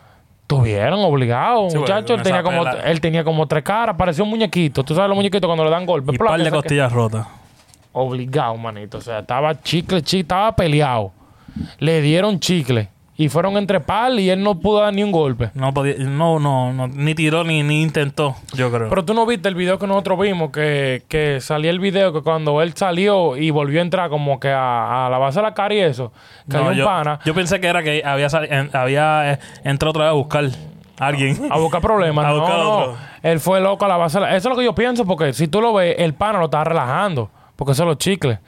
Tuvieron 0.47 1.01
obligado, 1.01 1.71
Sí, 1.71 1.79
muchacho. 1.79 2.01
porque 2.07 2.13
Él 2.15 2.23
tenía, 2.23 2.43
como, 2.43 2.65
él 2.85 3.01
tenía 3.01 3.25
como 3.25 3.47
tres 3.47 3.65
caras, 3.65 3.97
parecía 3.97 4.23
un 4.25 4.31
muñequito. 4.31 4.85
Tú 4.85 4.95
sabes 4.95 5.09
los 5.09 5.17
muñequitos 5.17 5.49
cuando 5.49 5.65
le 5.65 5.71
dan 5.71 5.87
golpes. 5.87 6.15
Y 6.15 6.19
Placa, 6.19 6.33
par 6.33 6.39
de 6.41 6.45
que- 6.45 6.51
costillas 6.51 6.93
rotas. 6.93 7.27
Obligado, 7.93 8.57
manito. 8.57 8.99
O 8.99 9.01
sea, 9.01 9.21
estaba 9.21 9.61
chicle, 9.63 10.03
chicle, 10.03 10.21
estaba 10.21 10.55
peleado. 10.55 11.13
Le 11.79 12.01
dieron 12.03 12.39
chicle. 12.41 12.89
Y 13.17 13.29
fueron 13.29 13.57
entre 13.57 13.79
pal 13.79 14.19
y 14.19 14.29
él 14.29 14.43
no 14.43 14.59
pudo 14.59 14.81
dar 14.81 14.93
ni 14.93 15.05
un 15.05 15.13
golpe. 15.13 15.51
No 15.55 15.73
podía, 15.73 15.95
no, 15.99 16.41
no, 16.41 16.73
no, 16.73 16.89
ni 16.89 17.15
tiró 17.15 17.45
ni, 17.45 17.63
ni 17.63 17.81
intentó, 17.83 18.35
yo 18.55 18.73
creo. 18.73 18.89
Pero 18.89 19.05
tú 19.05 19.15
no 19.15 19.25
viste 19.25 19.49
el 19.49 19.55
video 19.55 19.79
que 19.79 19.87
nosotros 19.87 20.19
vimos, 20.19 20.51
que, 20.51 21.05
que 21.07 21.41
salía 21.41 21.71
el 21.71 21.79
video 21.79 22.13
que 22.13 22.23
cuando 22.23 22.61
él 22.61 22.75
salió 22.75 23.37
y 23.37 23.51
volvió 23.51 23.79
a 23.79 23.83
entrar 23.83 24.11
como 24.11 24.41
que 24.41 24.51
a, 24.51 25.07
a 25.07 25.11
la 25.11 25.19
base 25.19 25.39
de 25.39 25.43
la 25.45 25.55
cara 25.55 25.73
y 25.75 25.79
eso, 25.79 26.13
que 26.51 26.57
No, 26.57 26.65
había 26.65 26.71
un 26.73 26.77
yo, 26.79 26.85
pana 26.87 27.21
yo 27.25 27.35
pensé 27.35 27.61
que 27.61 27.69
era 27.69 27.85
que 27.85 28.03
había, 28.05 28.29
sali- 28.29 28.49
en- 28.51 28.71
había 28.73 29.35
eh, 29.35 29.39
entrado 29.63 29.91
otra 29.91 30.05
vez 30.07 30.11
a 30.11 30.15
buscar 30.15 30.45
a 30.99 31.07
alguien. 31.07 31.41
a 31.53 31.59
buscar 31.59 31.81
problemas. 31.81 32.25
A 32.27 32.29
no, 32.31 32.41
buscar 32.41 32.59
otro. 32.61 32.97
Él 33.23 33.39
fue 33.39 33.61
loco 33.61 33.85
a 33.85 33.89
la 33.89 33.97
base 33.97 34.19
de 34.19 34.27
la... 34.27 34.37
Eso 34.37 34.49
es 34.49 34.53
lo 34.55 34.59
que 34.59 34.65
yo 34.65 34.75
pienso, 34.75 35.05
porque 35.05 35.33
si 35.33 35.47
tú 35.47 35.61
lo 35.61 35.73
ves, 35.73 35.95
el 36.01 36.15
pana 36.15 36.41
lo 36.41 36.47
está 36.47 36.65
relajando, 36.65 37.31
porque 37.55 37.73
eso 37.73 37.85
es 37.85 37.89
los 37.89 37.99
chicles. 37.99 38.41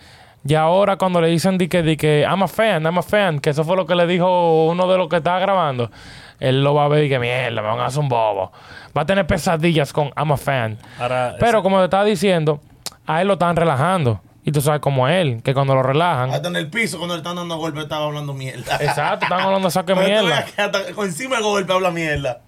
Y 0.48 0.54
ahora 0.54 0.96
cuando 0.96 1.20
le 1.20 1.28
dicen 1.28 1.58
di 1.58 1.68
que, 1.68 1.82
di 1.82 1.96
que 1.96 2.20
I'm 2.28 2.42
a 2.42 2.48
fan, 2.48 2.84
I'm 2.84 2.98
a 2.98 3.02
fan, 3.02 3.40
que 3.40 3.50
eso 3.50 3.64
fue 3.64 3.76
lo 3.76 3.86
que 3.86 3.94
le 3.94 4.06
dijo 4.06 4.66
uno 4.66 4.86
de 4.90 4.98
los 4.98 5.08
que 5.08 5.16
estaba 5.16 5.38
grabando, 5.38 5.90
él 6.38 6.62
lo 6.62 6.74
va 6.74 6.84
a 6.84 6.88
ver 6.88 7.04
y 7.04 7.08
que 7.08 7.18
mierda, 7.18 7.62
me 7.62 7.68
van 7.68 7.80
a 7.80 7.86
hacer 7.86 8.00
un 8.00 8.08
bobo. 8.08 8.52
Va 8.96 9.02
a 9.02 9.06
tener 9.06 9.26
pesadillas 9.26 9.92
con 9.92 10.10
I'm 10.16 10.32
a 10.32 10.36
fan. 10.36 10.78
Ahora, 11.00 11.36
Pero 11.40 11.62
como 11.62 11.78
te 11.78 11.84
estaba 11.84 12.04
diciendo, 12.04 12.60
a 13.06 13.20
él 13.22 13.28
lo 13.28 13.34
están 13.34 13.56
relajando. 13.56 14.20
Y 14.44 14.52
tú 14.52 14.60
sabes 14.60 14.80
como 14.80 15.08
él, 15.08 15.42
que 15.42 15.52
cuando 15.54 15.74
lo 15.74 15.82
relajan... 15.82 16.30
Hasta 16.30 16.46
en 16.46 16.54
el 16.54 16.70
piso, 16.70 16.98
cuando 16.98 17.16
le 17.16 17.18
están 17.18 17.34
dando 17.34 17.56
golpe, 17.56 17.80
estaba 17.80 18.04
hablando 18.04 18.32
mierda. 18.32 18.76
Exacto, 18.80 19.24
están 19.24 19.40
hablando 19.46 19.68
saque 19.70 19.94
mierda. 19.96 20.44
que 20.44 20.62
hasta 20.62 20.78
encima 21.02 21.34
del 21.36 21.44
golpe 21.44 21.72
habla 21.72 21.90
mierda. 21.90 22.42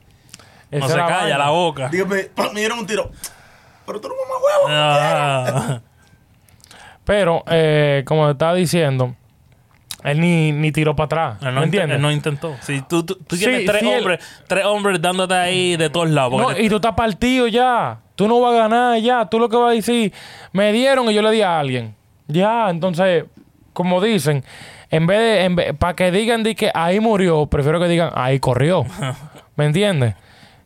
no 0.71 0.79
Esa 0.79 0.87
se 0.87 0.93
es 0.93 0.97
la 0.99 1.07
calla 1.07 1.21
vaina. 1.23 1.39
la 1.39 1.51
boca. 1.51 1.89
Dígame, 1.89 2.29
me 2.55 2.61
dieron 2.61 2.79
un 2.79 2.87
tiro. 2.87 3.11
Pero 3.85 4.01
tú 4.01 4.07
no 4.09 4.15
mamas 4.15 4.43
huevo. 4.45 4.67
Ah, 4.69 5.81
Pero, 7.09 7.43
eh, 7.51 8.03
como 8.07 8.29
estaba 8.29 8.53
diciendo, 8.53 9.15
él 10.05 10.21
ni, 10.21 10.53
ni 10.53 10.73
tiró 10.73 10.95
para 10.95 11.07
atrás. 11.07 11.37
él 11.41 11.55
no, 11.55 11.61
¿Me 11.61 11.65
entiendes? 11.65 11.97
él 11.97 12.03
no 12.03 12.13
intentó. 12.13 12.55
Si 12.61 12.83
tú, 12.83 13.03
tú, 13.03 13.15
tú 13.17 13.35
Sí, 13.37 13.45
tienes 13.47 13.65
tres 13.65 13.81
sí, 13.81 13.89
él- 13.91 13.97
hombres, 13.99 14.43
tres 14.47 14.67
hombres 14.67 15.01
dándote 15.01 15.33
ahí 15.33 15.79
de 15.79 15.89
todos 15.89 16.11
lados. 16.11 16.39
No, 16.39 16.59
y 16.59 16.69
tú 16.69 16.77
estás 16.77 16.93
partido 16.93 17.47
ya. 17.49 18.01
Tú 18.15 18.29
no 18.29 18.39
vas 18.41 18.53
a 18.55 18.59
ganar 18.59 18.99
ya. 19.01 19.25
Tú 19.25 19.39
lo 19.39 19.49
que 19.49 19.57
vas 19.57 19.71
a 19.71 19.75
decir, 19.75 20.13
me 20.53 20.71
dieron 20.71 21.11
y 21.11 21.15
yo 21.15 21.23
le 21.23 21.31
di 21.31 21.41
a 21.41 21.59
alguien. 21.59 21.95
Ya, 22.27 22.69
entonces, 22.69 23.25
como 23.73 24.03
dicen, 24.03 24.45
en 24.91 25.07
vez 25.07 25.57
de, 25.57 25.73
para 25.73 25.97
que 25.97 26.11
digan 26.11 26.43
di 26.43 26.55
que 26.55 26.71
ahí 26.75 27.01
murió, 27.01 27.47
prefiero 27.47 27.81
que 27.81 27.89
digan 27.89 28.11
ahí 28.17 28.39
corrió. 28.39 28.85
¿Me 29.57 29.65
entiendes? 29.65 30.15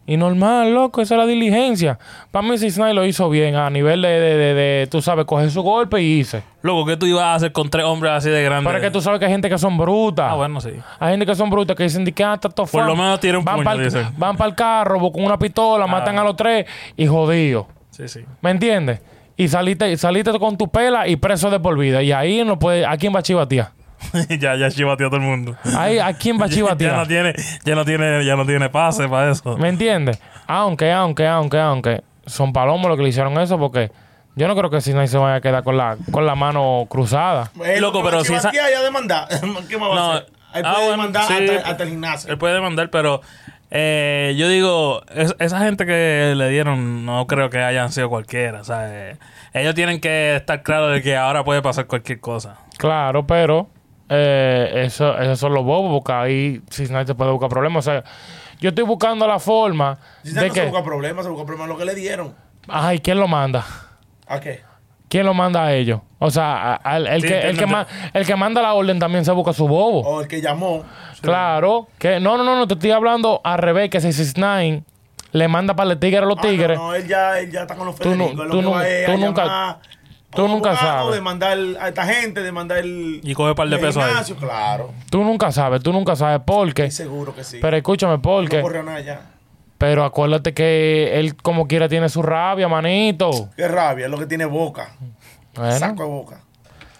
Y 0.04 0.16
normal, 0.16 0.74
loco, 0.74 1.00
esa 1.00 1.14
es 1.14 1.18
la 1.20 1.26
diligencia. 1.26 1.96
Para 2.32 2.46
mí, 2.46 2.58
Cisnay 2.58 2.92
lo 2.92 3.06
hizo 3.06 3.30
bien 3.30 3.54
a 3.54 3.70
nivel 3.70 4.02
de, 4.02 4.08
de, 4.08 4.36
de, 4.36 4.54
de, 4.54 4.86
tú 4.88 5.00
sabes, 5.00 5.24
coger 5.26 5.48
su 5.52 5.62
golpe 5.62 6.02
y 6.02 6.18
hice. 6.18 6.42
Loco, 6.62 6.84
¿qué 6.86 6.96
tú 6.96 7.06
ibas 7.06 7.22
a 7.22 7.34
hacer 7.36 7.52
con 7.52 7.70
tres 7.70 7.84
hombres 7.84 8.12
así 8.12 8.28
de 8.28 8.42
grandes? 8.42 8.66
Pero 8.66 8.78
es 8.78 8.84
que 8.84 8.90
tú 8.90 9.00
sabes 9.00 9.20
que 9.20 9.26
hay 9.26 9.30
gente 9.32 9.48
que 9.48 9.58
son 9.58 9.78
brutas. 9.78 10.26
Ah, 10.32 10.34
bueno, 10.34 10.60
sí. 10.60 10.70
Hay 10.98 11.10
gente 11.12 11.24
que 11.24 11.34
son 11.36 11.50
brutas 11.50 11.76
que 11.76 11.84
dicen 11.84 12.04
di 12.04 12.10
que 12.12 12.24
ah, 12.24 12.36
todo 12.36 12.66
Por 12.66 12.84
lo 12.84 12.96
menos 12.96 13.20
tiene 13.20 13.38
un 13.38 13.44
van 13.44 13.56
puño, 13.58 13.64
pa'l- 13.70 13.84
dicen. 13.84 14.08
Van 14.18 14.36
para 14.36 14.50
el 14.50 14.56
carro, 14.56 14.98
buscan 14.98 15.24
una 15.24 15.38
pistola, 15.38 15.86
matan 15.86 16.18
a 16.18 16.24
los 16.24 16.34
tres 16.34 16.66
y 16.96 17.06
jodido. 17.06 17.68
Sí, 17.90 18.08
sí. 18.08 18.24
¿Me 18.40 18.50
entiendes? 18.50 19.00
Y 19.36 19.46
saliste, 19.48 19.96
saliste 19.96 20.36
con 20.38 20.58
tu 20.58 20.68
pela 20.68 21.06
y 21.06 21.14
preso 21.16 21.48
de 21.48 21.60
por 21.60 21.78
vida. 21.78 22.02
Y 22.02 22.10
ahí 22.10 22.42
no 22.44 22.58
puede. 22.58 22.84
¿A 22.84 22.96
quién 22.96 23.14
va 23.14 23.20
a 23.20 23.22
chivatear? 23.22 23.70
ya, 24.38 24.56
ya 24.56 24.70
chivateó 24.70 25.06
a 25.06 25.10
todo 25.10 25.20
el 25.20 25.26
mundo. 25.26 25.56
Ahí, 25.76 25.98
¿A 25.98 26.12
quién 26.14 26.40
va 26.40 26.44
a 26.44 26.48
ya 26.48 26.62
no 26.62 26.74
chivatear? 26.76 27.06
tiene, 27.08 27.34
ya 27.64 27.74
no 27.74 27.84
tiene, 27.84 28.24
ya 28.24 28.36
no 28.36 28.44
tiene 28.46 28.68
pase 28.68 29.08
para 29.08 29.30
eso. 29.30 29.56
¿Me 29.56 29.68
entiendes? 29.68 30.20
Aunque, 30.46 30.90
aunque, 30.92 31.26
aunque, 31.26 31.58
aunque. 31.58 32.02
Son 32.26 32.52
palomos 32.52 32.88
los 32.88 32.96
que 32.96 33.02
le 33.02 33.08
hicieron 33.08 33.36
eso 33.40 33.58
porque 33.58 33.90
yo 34.36 34.46
no 34.46 34.54
creo 34.54 34.70
que 34.70 34.80
si 34.80 34.92
se 34.92 35.18
vaya 35.18 35.34
a 35.36 35.40
quedar 35.40 35.64
con 35.64 35.76
la, 35.76 35.96
con 36.12 36.24
la 36.24 36.34
mano 36.36 36.86
cruzada. 36.88 37.50
Eh, 37.64 37.80
Loco, 37.80 38.00
pero 38.04 38.22
si 38.24 38.32
esa- 38.34 38.50
chivatear, 38.50 38.70
ya 38.70 38.82
demandar. 38.82 39.28
¿Qué 39.68 39.76
más 39.78 39.90
va 39.90 39.94
No, 39.94 40.00
a 40.12 40.14
hacer? 40.18 40.26
Él 40.54 40.62
ah, 40.66 40.72
puede 40.74 40.86
bueno, 40.86 40.90
demandar 40.90 41.24
sí. 41.26 41.34
hasta, 41.56 41.70
hasta 41.70 41.82
el 41.84 41.88
gimnasio. 41.90 42.30
Él 42.30 42.38
puede 42.38 42.54
demandar, 42.54 42.90
pero 42.90 43.22
eh, 43.70 44.34
yo 44.36 44.48
digo, 44.48 45.02
es- 45.14 45.34
esa 45.38 45.58
gente 45.60 45.86
que 45.86 46.34
le 46.36 46.48
dieron 46.50 47.04
no 47.06 47.26
creo 47.26 47.50
que 47.50 47.58
hayan 47.62 47.90
sido 47.90 48.08
cualquiera. 48.08 48.60
O 48.60 48.64
sea, 48.64 48.86
eh, 49.10 49.16
ellos 49.54 49.74
tienen 49.74 50.00
que 50.00 50.36
estar 50.36 50.62
claros 50.62 50.92
de 50.92 51.02
que 51.02 51.16
ahora 51.16 51.42
puede 51.42 51.62
pasar 51.62 51.86
cualquier 51.86 52.20
cosa. 52.20 52.56
Claro, 52.78 53.26
pero 53.26 53.68
eh, 54.14 54.82
eso, 54.86 55.18
esos 55.18 55.38
son 55.38 55.54
los 55.54 55.64
bobos 55.64 55.92
porque 56.02 56.12
ahí 56.12 56.62
nadie 56.90 57.06
te 57.06 57.14
puede 57.14 57.30
buscar 57.30 57.48
problemas. 57.48 57.86
O 57.86 57.90
sea, 57.90 58.04
yo 58.60 58.68
estoy 58.68 58.84
buscando 58.84 59.26
la 59.26 59.38
forma 59.38 59.98
de 60.22 60.32
no 60.32 60.40
se 60.42 60.50
que. 60.50 60.66
busca 60.66 60.84
problemas, 60.84 61.24
se 61.24 61.30
busca 61.30 61.46
problemas 61.46 61.68
lo 61.68 61.78
que 61.78 61.84
le 61.84 61.94
dieron. 61.94 62.34
Ay, 62.68 62.98
¿quién 63.00 63.18
lo 63.18 63.26
manda? 63.28 63.64
¿A 64.28 64.38
qué? 64.40 64.60
¿Quién 65.08 65.26
lo 65.26 65.34
manda 65.34 65.64
a 65.64 65.74
ellos? 65.74 66.00
O 66.18 66.30
sea, 66.30 66.74
al- 66.74 67.06
el, 67.06 67.20
Sí, 67.22 67.28
que, 67.28 67.40
el, 67.40 67.58
que 67.58 67.66
ma- 67.66 67.86
el 68.14 68.24
que 68.24 68.36
manda 68.36 68.62
la 68.62 68.72
orden 68.74 68.98
también 68.98 69.24
se 69.24 69.32
busca 69.32 69.52
su 69.52 69.66
bobo. 69.68 70.00
O 70.00 70.20
el 70.22 70.28
que 70.28 70.40
llamó. 70.40 70.84
Claro. 71.20 71.88
que 71.98 72.18
No, 72.20 72.36
no, 72.38 72.44
no, 72.44 72.56
no, 72.56 72.66
te 72.66 72.74
estoy 72.74 72.92
hablando 72.92 73.40
al 73.44 73.58
revés, 73.58 73.90
que 73.90 74.00
669 74.00 74.84
le 75.32 75.48
manda 75.48 75.74
para 75.74 75.92
el 75.92 75.98
tigre 75.98 76.18
a 76.18 76.22
los 76.22 76.38
Ah, 76.38 76.42
tigres. 76.42 76.78
No, 76.78 76.88
no, 76.88 76.94
él 76.94 77.06
ya, 77.08 77.38
él 77.40 77.50
ya 77.50 77.62
está 77.62 77.74
con 77.74 77.86
los 77.86 77.96
Federicos. 77.96 78.32
tú 78.50 78.56
que 79.06 79.16
nunca- 79.18 79.78
Tú 80.34 80.48
nunca 80.48 80.76
sabes. 80.76 81.14
De 81.14 81.20
mandar 81.20 81.58
a 81.80 81.88
esta 81.88 82.04
gente, 82.06 82.42
de 82.42 82.52
mandar 82.52 82.78
el. 82.78 83.20
Y 83.22 83.34
coge 83.34 83.50
un 83.50 83.54
par 83.56 83.68
de 83.68 83.78
pesos 83.78 84.02
ahí. 84.02 84.34
claro. 84.34 84.90
Tú 85.10 85.22
nunca 85.24 85.52
sabes, 85.52 85.82
tú 85.82 85.92
nunca 85.92 86.16
sabes 86.16 86.40
por 86.44 86.72
qué. 86.74 86.90
Seguro 86.90 87.34
que 87.34 87.44
sí. 87.44 87.58
Pero 87.60 87.76
escúchame, 87.76 88.18
¿por 88.18 88.42
no 88.44 88.48
qué? 88.48 88.60
corrió 88.60 88.82
nada 88.82 89.00
ya. 89.00 89.20
Pero 89.78 90.04
acuérdate 90.04 90.54
que 90.54 91.18
él 91.18 91.34
como 91.36 91.66
quiera 91.66 91.88
tiene 91.88 92.08
su 92.08 92.22
rabia, 92.22 92.68
manito. 92.68 93.48
Qué 93.56 93.66
rabia, 93.66 94.04
es 94.06 94.10
lo 94.10 94.18
que 94.18 94.26
tiene 94.26 94.44
boca. 94.44 94.94
Bueno, 95.54 95.78
Saco 95.78 96.04
de 96.04 96.08
boca. 96.08 96.40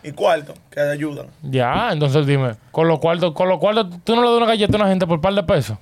Y 0.05 0.11
cuarto, 0.11 0.53
que 0.69 0.81
ayudan. 0.81 1.29
ya, 1.43 1.91
entonces 1.93 2.27
dime, 2.27 2.57
con 2.73 2.89
lo 2.89 2.99
cual, 2.99 3.33
con 3.33 3.49
lo 3.49 3.61
cual 3.61 3.89
tú 4.03 4.17
no 4.17 4.23
le 4.23 4.29
das 4.31 4.37
una 4.37 4.47
galleta 4.47 4.77
a 4.77 4.81
una 4.81 4.89
gente 4.89 5.07
por 5.07 5.21
par 5.21 5.33
de 5.33 5.45
pesos. 5.45 5.79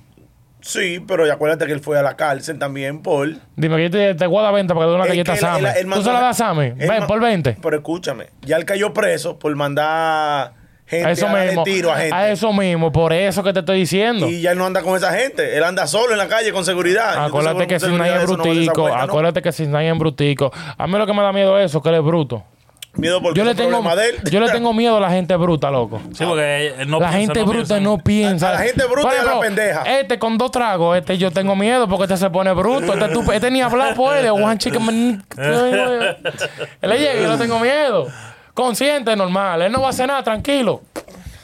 Sí, 0.61 1.03
pero 1.07 1.31
acuérdate 1.31 1.65
que 1.65 1.73
él 1.73 1.79
fue 1.79 1.97
a 1.97 2.01
la 2.03 2.15
cárcel 2.15 2.59
también 2.59 3.01
por. 3.01 3.27
Dime 3.55 3.77
que 3.77 3.83
yo 3.83 3.91
te, 3.91 4.15
te 4.15 4.27
voy 4.27 4.39
a 4.39 4.43
dar 4.43 4.53
20 4.53 4.73
para 4.73 4.85
que 4.85 4.89
dé 4.89 4.95
una 4.95 5.05
galleta 5.07 5.33
a 5.33 5.37
Sammy. 5.37 5.67
él 5.77 5.89
¿Tú 5.91 6.01
se 6.03 6.11
la 6.13 6.21
das 6.21 6.41
a 6.41 6.45
Sammy? 6.45 6.71
Ven, 6.71 7.07
por 7.07 7.19
20. 7.19 7.57
Pero 7.61 7.75
escúchame, 7.77 8.27
ya 8.41 8.57
él 8.57 8.65
cayó 8.65 8.93
preso 8.93 9.39
por 9.39 9.55
mandar 9.55 10.53
gente 10.85 11.07
A 11.07 11.11
eso 11.11 11.27
a 11.27 11.33
mismo. 11.33 11.63
tiro 11.63 11.91
a 11.91 11.97
gente. 11.97 12.15
A 12.15 12.29
eso 12.31 12.53
mismo, 12.53 12.91
por 12.91 13.11
eso 13.11 13.43
que 13.43 13.53
te 13.53 13.59
estoy 13.59 13.79
diciendo. 13.79 14.27
Y 14.29 14.41
ya 14.41 14.51
él 14.51 14.57
no 14.57 14.65
anda 14.65 14.81
con 14.83 14.95
esa 14.95 15.11
gente. 15.13 15.57
Él 15.57 15.63
anda 15.63 15.87
solo 15.87 16.11
en 16.11 16.17
la 16.19 16.27
calle 16.27 16.51
con 16.51 16.63
seguridad. 16.63 17.25
Acuérdate 17.25 17.65
que 17.65 17.79
si 17.79 17.91
nadie 17.91 18.15
es 18.17 18.25
brutico, 18.27 18.87
acuérdate 18.87 19.41
que 19.41 19.51
si 19.51 19.67
nadie 19.67 19.89
es 19.91 19.97
brutico. 19.97 20.51
A 20.77 20.85
mí 20.87 20.97
lo 20.97 21.07
que 21.07 21.13
me 21.13 21.21
da 21.23 21.33
miedo 21.33 21.57
es 21.57 21.71
eso, 21.71 21.81
que 21.81 21.89
él 21.89 21.95
es 21.95 22.03
bruto. 22.03 22.43
Miedo 22.93 23.21
porque 23.21 23.37
Yo 23.39 23.45
le, 23.45 23.51
es 23.51 23.57
tengo, 23.57 23.69
problema 23.69 23.95
de 23.95 24.09
él. 24.09 24.15
yo 24.29 24.39
le 24.41 24.49
tengo 24.49 24.73
miedo 24.73 24.97
a 24.97 24.99
la 24.99 25.09
gente 25.11 25.33
bruta, 25.37 25.71
loco. 25.71 26.01
Sí, 26.13 26.25
porque 26.25 26.73
no 26.87 26.99
la 26.99 27.09
piensa, 27.09 27.19
gente 27.19 27.39
no 27.39 27.45
bruta 27.45 27.67
piensa. 27.75 27.79
no 27.79 27.97
piensa. 27.99 28.49
A 28.49 28.51
la 28.53 28.59
gente 28.59 28.85
bruta 28.85 29.09
a 29.09 29.23
la 29.23 29.39
pendeja. 29.39 29.83
Este 29.99 30.19
con 30.19 30.37
dos 30.37 30.51
tragos, 30.51 30.97
este 30.97 31.17
yo 31.17 31.31
tengo 31.31 31.55
miedo 31.55 31.87
porque 31.87 32.03
este 32.03 32.17
se 32.17 32.29
pone 32.29 32.51
bruto. 32.53 32.93
Este, 32.93 33.07
tú- 33.09 33.31
este 33.31 33.49
ni 33.49 33.61
hablar 33.61 33.95
puede. 33.95 34.29
One 34.31 34.57
chicken. 34.57 35.23
le 35.37 36.97
llega 36.99 37.15
y 37.19 37.23
yo 37.23 37.31
le 37.31 37.37
tengo 37.37 37.59
miedo. 37.59 38.07
Consciente, 38.53 39.15
normal. 39.15 39.61
Él 39.61 39.71
no 39.71 39.79
va 39.81 39.87
a 39.87 39.89
hacer 39.91 40.07
nada, 40.07 40.21
tranquilo. 40.23 40.81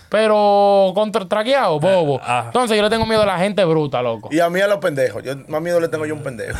Pero 0.09 0.91
contra 0.95 1.25
tragueado, 1.27 1.79
bobo. 1.79 2.19
Ah. 2.23 2.43
Entonces 2.47 2.75
yo 2.77 2.83
le 2.83 2.89
tengo 2.89 3.05
miedo 3.05 3.21
a 3.23 3.25
la 3.25 3.37
gente 3.39 3.63
bruta, 3.65 4.01
loco. 4.01 4.29
Y 4.31 4.39
a 4.39 4.49
mí 4.49 4.59
a 4.61 4.67
los 4.67 4.77
pendejos. 4.79 5.23
Yo, 5.23 5.33
más 5.47 5.61
miedo 5.61 5.79
le 5.79 5.87
tengo 5.89 6.05
yo 6.05 6.13
a 6.13 6.17
un 6.17 6.23
pendejo. 6.23 6.59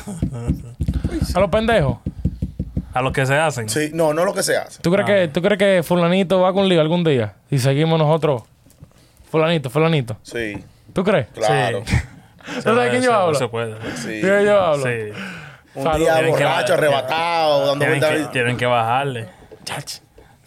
A 1.34 1.40
los 1.40 1.50
pendejos. 1.50 1.98
A 2.98 3.02
los 3.02 3.12
que 3.14 3.26
se 3.26 3.36
hacen. 3.36 3.70
Sí, 3.70 3.92
no, 3.94 4.14
no 4.14 4.26
lo 4.26 4.34
que 4.34 4.42
se 4.44 4.58
hace. 4.58 4.82
¿Tú 4.82 4.92
crees, 4.92 5.06
que, 5.06 5.28
¿Tú 5.28 5.42
crees 5.42 5.60
que 5.60 5.84
fulanito 5.84 6.42
va 6.42 6.52
con 6.54 6.68
lío 6.68 6.82
algún 6.82 7.04
día? 7.04 7.36
Y 7.52 7.60
seguimos 7.60 8.00
nosotros. 8.00 8.44
Fulanito, 9.30 9.70
fulanito. 9.70 10.18
Sí, 10.24 10.64
¿Tú 10.94 11.04
crees? 11.04 11.28
claro. 11.34 11.84
¿Tú 12.56 12.62
sabes 12.62 12.90
quién 12.92 13.04
yo 13.04 13.12
No 13.12 13.18
hablo? 13.18 13.38
se 13.38 13.48
puede. 13.50 13.76
Sí. 13.98 14.20
¿Quién 14.22 14.46
yo 14.46 14.62
hablo? 14.62 14.84
Sí. 14.86 15.12
Un 15.76 15.84
Salud. 15.84 16.00
día 16.00 16.22
borracho, 16.28 16.74
arrebatado, 16.74 17.68
dando 17.68 17.86
Tienen 17.86 18.00
que, 18.00 18.32
tienen 18.32 18.58
que 18.58 18.66
bajarle. 18.66 19.28
Chach. 19.66 19.98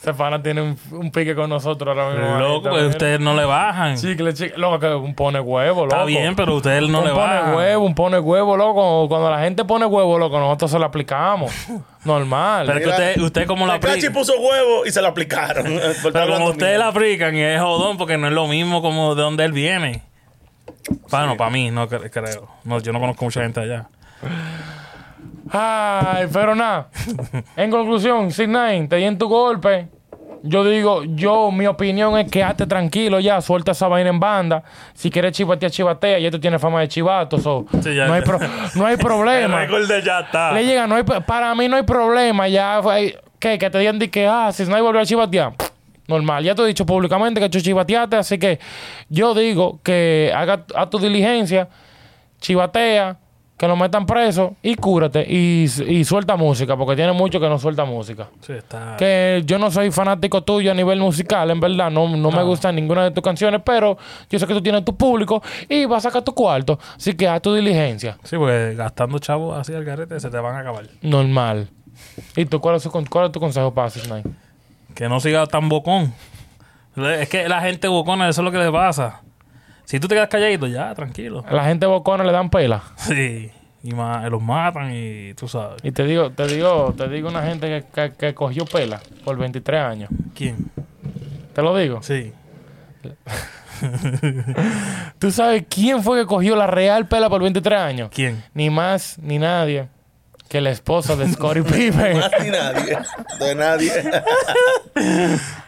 Ese 0.01 0.15
pana 0.15 0.43
tiene 0.43 0.63
un, 0.63 0.79
un 0.93 1.11
pique 1.11 1.35
con 1.35 1.51
nosotros 1.51 1.95
ahora 1.95 2.11
mismo. 2.17 2.39
Loco, 2.39 2.53
manito, 2.53 2.71
pues 2.71 2.85
ustedes 2.87 3.21
no 3.21 3.35
le 3.35 3.45
bajan. 3.45 3.97
Chicle, 3.99 4.33
chicle. 4.33 4.57
Loco, 4.57 4.81
que 4.81 4.87
un 4.95 5.15
pone 5.15 5.39
huevo, 5.41 5.83
loco. 5.85 5.95
Está 5.95 6.05
bien, 6.07 6.35
pero 6.35 6.55
ustedes 6.55 6.89
no 6.89 7.01
un 7.01 7.05
le 7.05 7.11
pone 7.11 7.23
bajan. 7.35 7.55
huevo, 7.55 7.85
un 7.85 7.95
pone 7.95 8.19
huevo, 8.19 8.57
loco. 8.57 9.09
Cuando 9.09 9.31
la 9.31 9.41
gente 9.41 9.63
pone 9.67 9.85
huevo, 9.85 10.19
loco, 10.19 10.39
nosotros 10.41 10.71
se 10.71 10.79
lo 10.79 10.87
aplicamos. 10.87 11.53
Normal. 12.05 12.65
Pero 12.67 12.79
es 12.79 12.85
que 12.85 12.91
usted, 12.91 13.17
usted 13.21 13.47
como 13.47 13.67
la 13.67 13.79
Cachi 13.79 14.07
aplica. 14.07 14.13
puso 14.15 14.33
huevo 14.41 14.87
y 14.87 14.91
se 14.91 15.03
lo 15.03 15.09
aplicaron. 15.09 15.67
Pero 16.13 16.33
como 16.33 16.47
ustedes 16.47 16.79
la 16.79 16.89
aplican 16.89 17.37
y 17.37 17.43
es 17.43 17.61
jodón 17.61 17.99
porque 17.99 18.17
no 18.17 18.27
es 18.27 18.33
lo 18.33 18.47
mismo 18.47 18.81
como 18.81 19.15
de 19.15 19.21
donde 19.23 19.45
él 19.45 19.53
viene. 19.53 20.03
Bueno, 21.11 21.37
para 21.37 21.51
mí, 21.51 21.71
no 21.71 21.87
cre- 21.91 22.09
creo. 22.11 22.49
No, 22.65 22.79
yo 22.81 22.91
no 22.95 23.01
conozco 23.01 23.27
mucha 23.27 23.43
gente 23.43 23.61
allá. 23.61 23.87
Ay, 25.53 26.27
pero 26.33 26.55
nada. 26.55 26.89
En 27.57 27.71
conclusión, 27.71 28.31
Six 28.31 28.49
Nine, 28.49 28.87
te 28.89 28.97
di 28.97 29.05
en 29.05 29.19
tu 29.19 29.29
golpe. 29.29 29.89
Yo 30.43 30.65
digo, 30.65 31.03
yo, 31.05 31.51
mi 31.51 31.67
opinión 31.67 32.17
es 32.19 32.31
que 32.31 32.43
hazte 32.43 32.67
tranquilo 32.67 33.21
ya, 33.21 33.43
suelta 33.43 33.73
esa 33.73 33.89
vaina 33.89 34.09
en 34.09 34.19
banda. 34.19 34.63
Si 34.95 35.11
quieres 35.11 35.33
chivatea, 35.33 35.69
chivatea. 35.69 36.19
Y 36.19 36.25
esto 36.25 36.41
tiene 36.41 36.59
fama 36.59 36.81
de 36.81 36.89
chivato, 36.89 37.37
so, 37.39 37.67
Sí, 37.83 37.95
ya. 37.95 38.07
no, 38.07 38.15
hay 38.15 38.23
pro- 38.23 38.39
no 38.75 38.87
hay 38.87 38.97
problema. 39.09 39.67
de 39.67 40.03
ya 40.03 40.21
está. 40.21 40.53
Le 40.53 40.65
llega, 40.65 40.87
no 40.87 40.95
hay, 40.95 41.03
para 41.03 41.55
mí 41.55 41.69
no 41.69 41.77
hay 41.77 41.83
problema. 41.83 42.49
Ya, 42.49 42.81
¿qué? 43.39 43.59
Que 43.59 43.69
te 43.69 43.79
digan 43.79 43.99
de 43.99 44.11
que, 44.11 44.27
ah, 44.27 44.51
si 44.51 44.65
no 44.65 44.83
volvió 44.83 45.03
a 45.03 45.05
chivatear. 45.05 45.53
Normal, 46.09 46.43
ya 46.43 46.55
te 46.57 46.63
he 46.63 46.67
dicho 46.67 46.85
públicamente 46.87 47.39
que 47.39 47.49
tú 47.49 47.61
chivateaste, 47.61 48.17
así 48.17 48.37
que 48.39 48.59
yo 49.11 49.33
digo 49.33 49.79
que 49.85 50.33
haga 50.35 50.65
a 50.75 50.91
tu 50.91 50.99
diligencia, 50.99 51.69
chivatea, 52.41 53.17
que 53.61 53.69
lo 53.69 53.77
metan 53.77 54.07
preso 54.07 54.57
y 54.63 54.75
cúrate 54.75 55.23
y, 55.29 55.65
y 55.87 56.03
suelta 56.03 56.35
música, 56.35 56.79
porque 56.79 56.97
tiene 56.97 57.13
mucho 57.13 57.39
que 57.39 57.47
no 57.47 57.59
suelta 57.59 57.85
música. 57.85 58.27
Sí, 58.41 58.55
está. 58.55 58.97
Que 58.97 59.43
yo 59.45 59.59
no 59.59 59.71
soy 59.71 59.91
fanático 59.91 60.43
tuyo 60.43 60.71
a 60.71 60.75
nivel 60.75 60.99
musical, 60.99 61.51
en 61.51 61.61
verdad, 61.61 61.91
no, 61.91 62.09
no 62.09 62.31
me 62.31 62.43
gustan 62.43 62.75
ninguna 62.75 63.05
de 63.05 63.11
tus 63.11 63.23
canciones, 63.23 63.61
pero 63.63 63.99
yo 64.31 64.39
sé 64.39 64.47
que 64.47 64.55
tú 64.55 64.63
tienes 64.63 64.83
tu 64.83 64.97
público 64.97 65.43
y 65.69 65.85
vas 65.85 66.07
a 66.07 66.09
sacar 66.09 66.23
tu 66.23 66.33
cuarto, 66.33 66.79
así 66.97 67.13
que 67.13 67.29
haz 67.29 67.43
tu 67.43 67.53
diligencia. 67.53 68.17
Sí, 68.23 68.39
porque 68.39 68.75
gastando 68.77 69.19
chavos 69.19 69.59
así 69.59 69.75
al 69.75 69.85
garete 69.85 70.19
se 70.19 70.31
te 70.31 70.39
van 70.39 70.57
a 70.57 70.61
acabar. 70.61 70.87
Normal. 71.03 71.69
¿Y 72.37 72.47
tú 72.47 72.63
cuál 72.63 72.77
es, 72.77 72.83
su 72.83 72.91
cuál 72.91 73.27
es 73.27 73.33
tu 73.33 73.41
consejo 73.41 73.75
para 73.75 73.91
Nine? 74.09 74.23
Que 74.95 75.07
no 75.07 75.21
siga 75.21 75.45
tan 75.45 75.69
bocón. 75.69 76.15
Es 76.97 77.29
que 77.29 77.47
la 77.47 77.61
gente 77.61 77.89
bocona, 77.89 78.27
eso 78.27 78.41
es 78.41 78.45
lo 78.47 78.53
que 78.53 78.57
le 78.57 78.73
pasa. 78.73 79.21
Si 79.91 79.99
tú 79.99 80.07
te 80.07 80.15
quedas 80.15 80.29
calladito, 80.29 80.69
ya, 80.69 80.95
tranquilo. 80.95 81.45
La 81.51 81.65
gente 81.65 81.85
bocona 81.85 82.23
le 82.23 82.31
dan 82.31 82.49
pela. 82.49 82.81
Sí. 82.97 83.51
Y 83.83 83.93
ma- 83.93 84.29
los 84.29 84.41
matan 84.43 84.93
y 84.95 85.35
tú 85.35 85.49
sabes. 85.49 85.79
Y 85.83 85.91
te 85.91 86.05
digo, 86.05 86.31
te 86.31 86.47
digo, 86.47 86.95
te 86.97 87.09
digo 87.09 87.29
una 87.29 87.43
gente 87.43 87.67
que, 87.67 87.85
que- 88.11 88.17
que 88.17 88.35
cogió 88.35 88.65
pela 88.67 89.01
por 89.25 89.37
23 89.37 89.81
años. 89.81 90.11
¿Quién? 90.35 90.71
Te 91.55 91.63
lo 91.63 91.77
digo. 91.77 92.03
Sí. 92.03 92.33
¿Tú 95.19 95.31
sabes 95.31 95.65
quién 95.69 96.03
fue 96.03 96.21
que 96.21 96.27
cogió 96.27 96.57
la 96.57 96.67
real 96.67 97.07
pela 97.09 97.29
por 97.29 97.43
23 97.43 97.79
años? 97.81 98.11
¿Quién? 98.15 98.43
Ni 98.55 98.71
más 98.71 99.19
ni 99.19 99.39
nadie 99.39 99.89
que 100.51 100.61
la 100.61 100.71
esposa 100.71 101.15
de 101.17 101.33
Scottie 101.33 101.63
Pippen. 101.65 102.19
Más 102.19 102.31
ni 102.43 102.51
nadie. 102.51 102.99
De 103.39 103.55
nadie. 103.55 103.93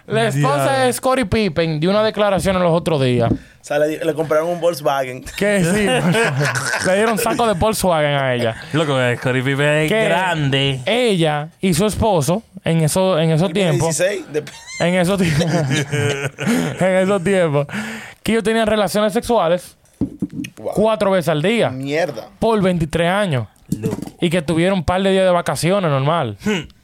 la 0.06 0.26
esposa 0.26 0.72
de 0.78 0.92
Scottie 0.92 1.24
Pippen 1.26 1.80
dio 1.80 1.90
una 1.90 2.02
declaración 2.02 2.56
en 2.56 2.62
los 2.62 2.72
otros 2.72 3.00
días. 3.02 3.30
o 3.32 3.36
sea, 3.60 3.78
le, 3.78 4.04
le 4.04 4.14
compraron 4.14 4.48
un 4.50 4.60
Volkswagen. 4.60 5.24
Que 5.38 5.62
sí, 5.64 5.86
le 6.86 6.94
dieron 6.96 7.16
saco 7.16 7.46
de 7.46 7.54
Volkswagen 7.54 8.14
a 8.14 8.34
ella. 8.34 8.56
Lo 8.72 8.84
que 8.84 9.12
es 9.12 9.18
Scottie 9.20 9.42
Pippen 9.42 9.66
es 9.68 9.88
Que 9.92 10.04
grande. 10.04 10.80
Ella 10.84 11.48
y 11.60 11.72
su 11.74 11.86
esposo 11.86 12.42
en, 12.64 12.80
eso, 12.82 13.18
en 13.18 13.30
esos 13.30 13.52
tiempos. 13.52 13.96
16. 13.96 14.32
de- 14.32 14.44
En 14.80 14.94
esos 14.96 15.16
tiempos. 15.18 15.46
en 16.80 16.94
esos 16.96 17.22
tiempos. 17.22 17.66
Que 18.22 18.32
ellos 18.32 18.44
tenían 18.44 18.66
relaciones 18.66 19.12
sexuales 19.12 19.76
Wow. 20.56 20.72
cuatro 20.74 21.12
veces 21.12 21.28
al 21.28 21.40
día. 21.42 21.70
Mierda. 21.70 22.26
Por 22.40 22.60
23 22.60 23.08
años. 23.08 23.46
Y 24.20 24.30
que 24.30 24.42
tuvieron 24.42 24.78
un 24.80 24.84
par 24.84 25.02
de 25.02 25.10
días 25.10 25.24
de 25.24 25.30
vacaciones, 25.30 25.90
normal. 25.90 26.36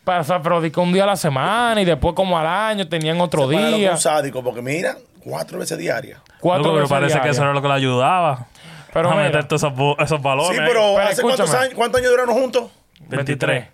Pasa, 0.04 0.40
pero 0.42 0.61
di 0.61 0.70
que 0.70 0.80
un 0.80 0.92
día 0.92 1.04
a 1.04 1.06
la 1.06 1.16
semana 1.16 1.80
y 1.80 1.85
después 1.85 2.14
como 2.14 2.38
al 2.38 2.47
año 2.47 2.88
tenían 2.88 3.20
otro 3.20 3.49
Se 3.49 3.56
día. 3.56 3.92
Un 3.92 3.99
sádico, 3.99 4.42
porque 4.42 4.62
mira, 4.62 4.97
cuatro 5.23 5.58
veces 5.58 5.76
diarias. 5.78 6.20
Cuatro 6.40 6.62
Loco, 6.64 6.75
pero 6.75 6.82
veces 6.82 6.97
parece 6.97 7.20
que 7.20 7.28
eso 7.30 7.42
era 7.42 7.52
lo 7.52 7.61
que 7.61 7.68
le 7.68 7.75
ayudaba. 7.75 8.47
Pero 8.92 9.11
a 9.11 9.12
mira, 9.12 9.25
meter 9.25 9.44
todos 9.47 9.62
esos, 9.64 9.75
esos 9.99 10.23
balones. 10.23 10.50
Sí, 10.56 10.62
pero, 10.66 10.94
Pero 10.97 10.99
¿hace 11.00 11.20
cuántos 11.23 11.52
años, 11.54 11.75
cuántos 11.75 12.00
años 12.00 12.11
duraron 12.11 12.35
juntos? 12.35 12.70
23. 13.08 13.66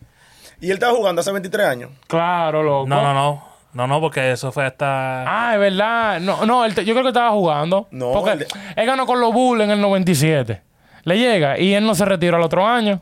Y 0.61 0.67
él 0.67 0.73
estaba 0.75 0.93
jugando 0.95 1.21
hace 1.21 1.31
23 1.31 1.67
años. 1.67 1.91
Claro, 2.09 2.63
loco. 2.63 2.89
No, 2.89 3.03
no, 3.03 3.15
no. 3.15 3.45
No, 3.75 3.87
no, 3.89 4.01
porque 4.01 4.31
eso 4.33 4.53
fue 4.53 4.65
hasta. 4.67 5.25
Ah, 5.27 5.55
es 5.55 5.61
verdad. 5.61 6.21
No, 6.21 6.47
no, 6.47 6.65
él 6.65 6.75
te- 6.75 6.85
yo 6.85 6.95
creo 6.95 7.03
que 7.03 7.09
estaba 7.11 7.31
jugando. 7.31 7.89
No, 7.91 8.13
Porque 8.13 8.31
él- 8.33 8.47
él 8.77 8.87
ganó 8.87 9.05
con 9.05 9.21
los 9.21 9.33
Bulls 9.33 9.65
en 9.65 9.71
el 9.73 9.81
97. 9.81 10.63
Le 11.05 11.19
llega 11.19 11.59
y 11.59 11.75
él 11.75 11.85
no 11.85 11.95
se 11.95 12.05
retiró 12.05 12.37
al 12.37 12.43
otro 12.43 12.67
año. 12.67 13.01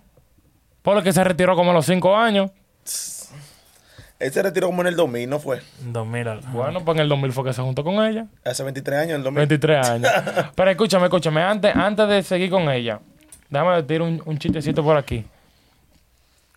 Porque 0.83 1.13
se 1.13 1.23
retiró 1.23 1.55
como 1.55 1.71
a 1.71 1.75
los 1.75 1.87
5 1.87 2.17
años. 2.17 2.51
Él 4.19 4.33
se 4.33 4.43
retiró 4.43 4.69
como 4.69 4.83
en 4.83 4.89
el 4.89 4.97
2000, 4.97 5.29
¿no 5.31 5.39
fue? 5.41 5.61
2000. 5.81 6.29
al- 6.29 6.41
Bueno, 6.53 6.85
pues 6.85 6.97
en 6.97 7.03
el 7.03 7.09
2000 7.09 7.33
fue 7.33 7.45
que 7.45 7.53
se 7.53 7.63
juntó 7.63 7.83
con 7.85 8.05
ella. 8.05 8.27
Hace 8.45 8.63
23 8.63 8.99
años, 9.01 9.11
en 9.11 9.17
el 9.17 9.23
2000. 9.25 9.39
23 9.47 9.89
años. 9.89 10.13
Pero 10.55 10.71
escúchame, 10.71 11.05
escúchame. 11.05 11.43
Antes, 11.43 11.75
antes 11.75 12.09
de 12.09 12.23
seguir 12.23 12.51
con 12.51 12.69
ella, 12.71 13.01
déjame 13.51 13.83
decir 13.83 14.03
un, 14.03 14.23
un 14.25 14.39
chistecito 14.39 14.83
por 14.85 14.97
aquí. 14.97 15.25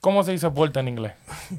¿Cómo 0.02 0.24
se 0.24 0.32
dice 0.34 0.50
puerta 0.52 0.80
en 0.80 0.88
inglés? 0.90 1.14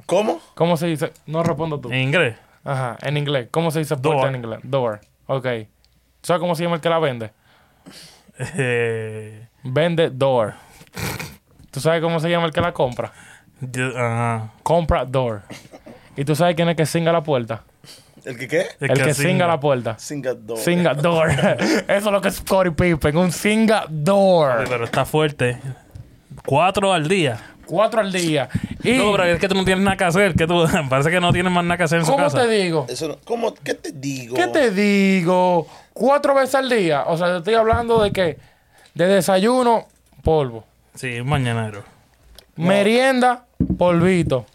¿Cómo? 0.07 0.41
¿Cómo 0.55 0.77
se 0.77 0.87
dice? 0.87 1.13
No 1.27 1.43
respondo 1.43 1.81
tú. 1.81 1.91
En 1.91 2.01
inglés. 2.03 2.37
Ajá, 2.65 2.97
en 3.03 3.17
inglés. 3.17 3.49
¿Cómo 3.51 3.71
se 3.73 3.81
dice 3.81 3.97
puerta 3.97 4.23
Door. 4.23 4.29
en 4.29 4.37
inglés? 4.37 4.61
Door. 4.63 5.01
Ok. 5.27 5.47
¿Sabes 6.23 6.41
cómo 6.41 6.55
se 6.55 6.63
llama 6.63 6.77
el 6.77 6.81
que 6.81 6.89
la 6.89 6.99
vende? 7.01 7.31
Eh, 8.39 9.49
Vende 9.67 10.11
door. 10.11 10.55
¿Tú 11.71 11.81
sabes 11.81 12.01
cómo 12.03 12.21
se 12.21 12.31
llama 12.31 12.47
el 12.47 12.53
que 12.53 12.61
la 12.61 12.73
compra? 12.73 13.13
yo- 13.61 13.97
ajá. 13.97 14.51
Compra 14.63 15.05
door. 15.05 15.43
¿Y 16.17 16.25
tú 16.25 16.35
sabes 16.35 16.57
quién 16.57 16.69
es 16.69 16.77
que 16.77 16.87
singa 16.87 17.13
la 17.13 17.23
puerta? 17.23 17.63
¿El 18.25 18.37
que 18.39 18.49
qué? 18.49 18.67
El, 18.81 18.93
que, 19.01 19.15
singa 19.15 19.47
la 19.47 19.61
puerta. 19.61 19.97
Singador. 19.99 20.59
Singa 20.59 20.95
door. 20.95 21.31
Eso 21.31 21.85
es 21.89 22.05
lo 22.05 22.21
que 22.21 22.29
es 22.29 22.37
Scottie 22.37 22.73
Pippen. 22.73 23.17
Un 23.17 23.31
singa 23.31 23.85
door. 23.89 24.65
Pero 24.69 24.85
está 24.85 25.05
fuerte. 25.05 25.59
Cuatro 26.45 26.93
al 26.93 27.07
día. 27.07 27.39
Cuatro 27.67 28.01
al 28.01 28.11
día. 28.11 28.49
Y, 28.83 28.95
No, 28.95 29.13
pero 29.13 29.25
es 29.25 29.39
que 29.39 29.49
tú 29.49 29.55
no 29.55 29.65
tienes 29.65 29.85
nada 29.85 29.97
que 29.97 30.05
hacer. 30.05 30.35
Que 30.35 30.47
tú, 30.47 30.65
parece 30.91 31.11
que 31.11 31.21
no 31.21 31.33
tienes 31.33 31.53
más 31.53 31.65
nada 31.65 31.77
que 31.77 31.85
hacer 31.85 32.01
en 32.01 32.05
su 32.07 32.11
¿cómo 32.13 32.25
casa. 32.25 32.43
te 32.43 32.49
digo? 32.49 32.87
Eso 32.89 33.07
no- 33.09 33.19
¿Cómo? 33.25 33.55
¿Qué 33.55 33.75
te 33.75 33.93
digo? 33.93 34.35
¿Qué 34.35 34.47
te 34.49 34.71
digo? 34.73 35.69
Cuatro 35.93 36.35
veces 36.35 36.55
al 36.57 36.69
día. 36.69 37.05
O 37.07 37.17
sea, 37.17 37.29
te 37.29 37.37
estoy 37.39 37.55
hablando 37.55 38.03
de 38.03 38.11
que 38.13 38.39
de 38.97 39.07
desayuno, 39.07 39.87
polvo. 40.23 40.65
Sí, 40.95 41.21
un 41.21 41.29
mañanero. 41.29 41.85
Merienda, 42.57 43.45
polvito. 43.77 44.47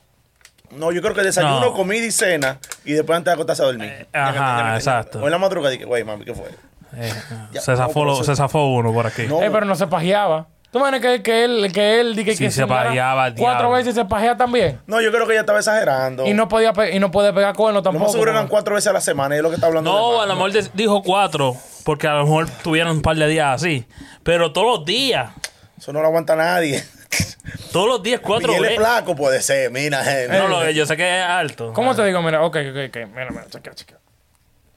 No, 0.72 0.92
yo 0.92 1.02
creo 1.02 1.14
que 1.14 1.22
desayuno, 1.22 1.60
No. 1.60 1.74
comida 1.74 2.04
y 2.06 2.12
cena 2.12 2.58
y 2.86 2.94
después 2.94 3.18
antes 3.18 3.30
de 3.32 3.34
acostarse 3.34 3.62
a 3.62 3.66
dormir. 3.66 4.08
ajá, 4.14 4.76
exacto. 4.76 5.20
O 5.22 5.26
en 5.26 5.32
la 5.32 5.38
madrugada 5.38 5.72
dije, 5.72 5.86
güey, 5.86 6.04
mami, 6.04 6.26
¿qué 6.26 6.34
fue? 6.34 6.50
Eh, 6.98 7.14
Ya, 7.54 7.62
se, 7.62 7.76
zafó, 7.76 8.00
no, 8.00 8.06
lo- 8.06 8.14
pero 8.14 8.24
se 8.26 8.36
zafó 8.36 8.66
uno 8.74 8.92
por 8.94 9.06
aquí. 9.08 9.28
No. 9.28 9.42
Eh, 9.44 9.50
pero 9.52 9.66
no 9.66 9.76
se 9.76 9.88
pajeaba. 9.88 10.48
¿Tú 10.72 10.80
imaginas 10.80 11.02
que, 11.02 11.22
que 11.22 11.44
él, 11.44 11.72
que 11.74 12.00
él, 12.00 12.16
di 12.16 12.24
que, 12.24 12.34
Sí, 12.36 12.46
que 12.46 12.52
se 12.52 12.66
pajeaba 12.66 13.26
cuatro 13.36 13.64
diablo. 13.68 13.72
veces 13.72 13.94
se 13.94 14.06
pajea 14.06 14.38
también? 14.38 14.80
No, 14.88 15.02
yo 15.02 15.12
creo 15.12 15.28
que 15.28 15.34
ella 15.34 15.42
estaba 15.42 15.60
exagerando. 15.60 16.26
Y 16.26 16.34
no 16.34 16.48
podía 16.48 16.72
y 16.94 16.98
no 17.00 17.12
puede 17.12 17.34
pegar 17.34 17.54
cuerno 17.56 17.80
Lo 17.80 17.84
tampoco. 17.84 18.06
más 18.06 18.12
seguro 18.14 18.32
eran 18.32 18.48
cuatro 18.48 18.76
veces 18.76 18.88
a 18.88 18.94
la 18.94 19.02
semana, 19.02 19.36
y 19.36 19.40
es 19.40 19.44
lo 19.44 19.50
que 19.50 19.56
está 19.56 19.68
hablando. 19.68 19.92
No, 19.92 20.22
a 20.22 20.26
lo 20.26 20.34
mejor 20.36 20.52
dijo 20.74 21.04
cuatro, 21.04 21.58
porque 21.84 22.08
a 22.08 22.14
lo 22.14 22.24
mejor 22.24 22.50
tuvieron 22.64 22.94
un 22.96 23.02
par 23.02 23.18
de 23.18 23.28
días 23.28 23.54
así. 23.62 23.86
Pero 24.24 24.54
todos 24.54 24.78
los 24.80 24.86
días, 24.86 25.32
Eso 25.78 25.92
no 25.92 26.00
lo 26.02 26.08
aguanta 26.08 26.38
nadie. 26.38 26.82
todos 27.74 27.88
los 27.90 28.02
días, 28.04 28.22
cuatro 28.22 28.48
Miguel 28.54 28.64
es 28.64 28.70
veces. 28.72 28.86
flaco, 28.88 29.14
puede 29.16 29.42
ser, 29.42 29.72
mira, 29.72 30.02
gente. 30.06 30.38
No, 30.38 30.48
lo, 30.48 30.70
yo 30.70 30.86
sé 30.86 30.96
que 30.96 31.20
es 31.20 31.26
alto. 31.26 31.74
¿Cómo 31.74 31.94
te 31.96 32.06
digo? 32.06 32.22
Mira, 32.22 32.44
ok, 32.44 32.56
ok, 32.72 32.78
ok. 32.88 32.98
Mira, 33.14 33.28
mira, 33.32 33.46
chequea, 33.50 33.74
chequea. 33.74 33.98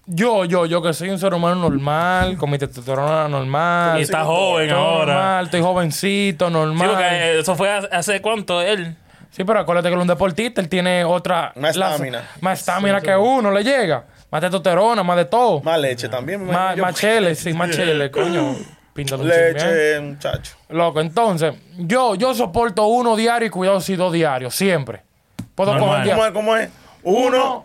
Yo, 0.06 0.44
yo, 0.44 0.66
yo 0.66 0.82
que 0.82 0.92
soy 0.92 1.08
un 1.08 1.18
ser 1.18 1.32
humano 1.32 1.54
normal, 1.56 2.36
con 2.36 2.50
mi 2.50 2.58
testosterona 2.58 3.26
normal. 3.28 3.98
Y 3.98 4.02
está 4.02 4.24
joven 4.24 4.70
ahora. 4.70 5.14
Normal, 5.14 5.44
estoy 5.46 5.60
jovencito, 5.62 6.46
Sí, 6.48 6.52
normal. 6.52 6.88
porque 6.90 7.38
eso 7.40 7.54
fue 7.56 7.70
hace- 7.70 8.20
cuánto 8.20 8.60
él. 8.60 8.96
Sí, 9.30 9.44
pero 9.44 9.60
acuérdate 9.60 9.88
que 9.88 9.94
él 9.94 10.00
es 10.00 10.02
un 10.02 10.08
deportista, 10.08 10.60
él 10.60 10.68
tiene 10.68 11.04
otra... 11.04 11.52
Más 11.56 11.70
estamina. 11.76 12.22
Más 12.40 12.60
estamina 12.60 13.00
que 13.00 13.16
uno, 13.16 13.50
le 13.50 13.64
llega. 13.64 14.04
Más 14.30 14.40
testosterona, 14.42 15.02
más 15.02 15.16
de 15.16 15.24
todo. 15.24 15.60
Más 15.62 15.78
leche 15.80 16.08
también. 16.08 16.40
me 16.44 16.52
Más, 16.52 16.76
imagino 16.76 16.82
más 16.84 16.94
chele, 16.96 17.34
sí, 17.34 17.52
más 17.54 17.70
chele, 17.70 18.10
coño. 18.12 18.54
Píntalo 18.92 19.24
un 19.24 19.30
chin, 19.30 19.38
¿eh? 19.40 19.52
Leche, 19.54 20.00
muchacho. 20.00 20.52
Loco, 20.68 21.00
entonces, 21.00 21.54
yo, 21.78 22.14
yo 22.14 22.32
soporto 22.34 22.86
uno 22.86 23.16
diario 23.16 23.46
y 23.48 23.50
cuidado 23.50 23.80
si 23.80 23.96
dos 23.96 24.12
diarios, 24.12 24.54
siempre. 24.54 25.02
Puedo 25.54 25.72
dia- 25.72 25.80
¿Cómo 26.14 26.24
es? 26.26 26.32
¿Cómo 26.32 26.56
es? 26.56 26.70
Uno. 27.02 27.64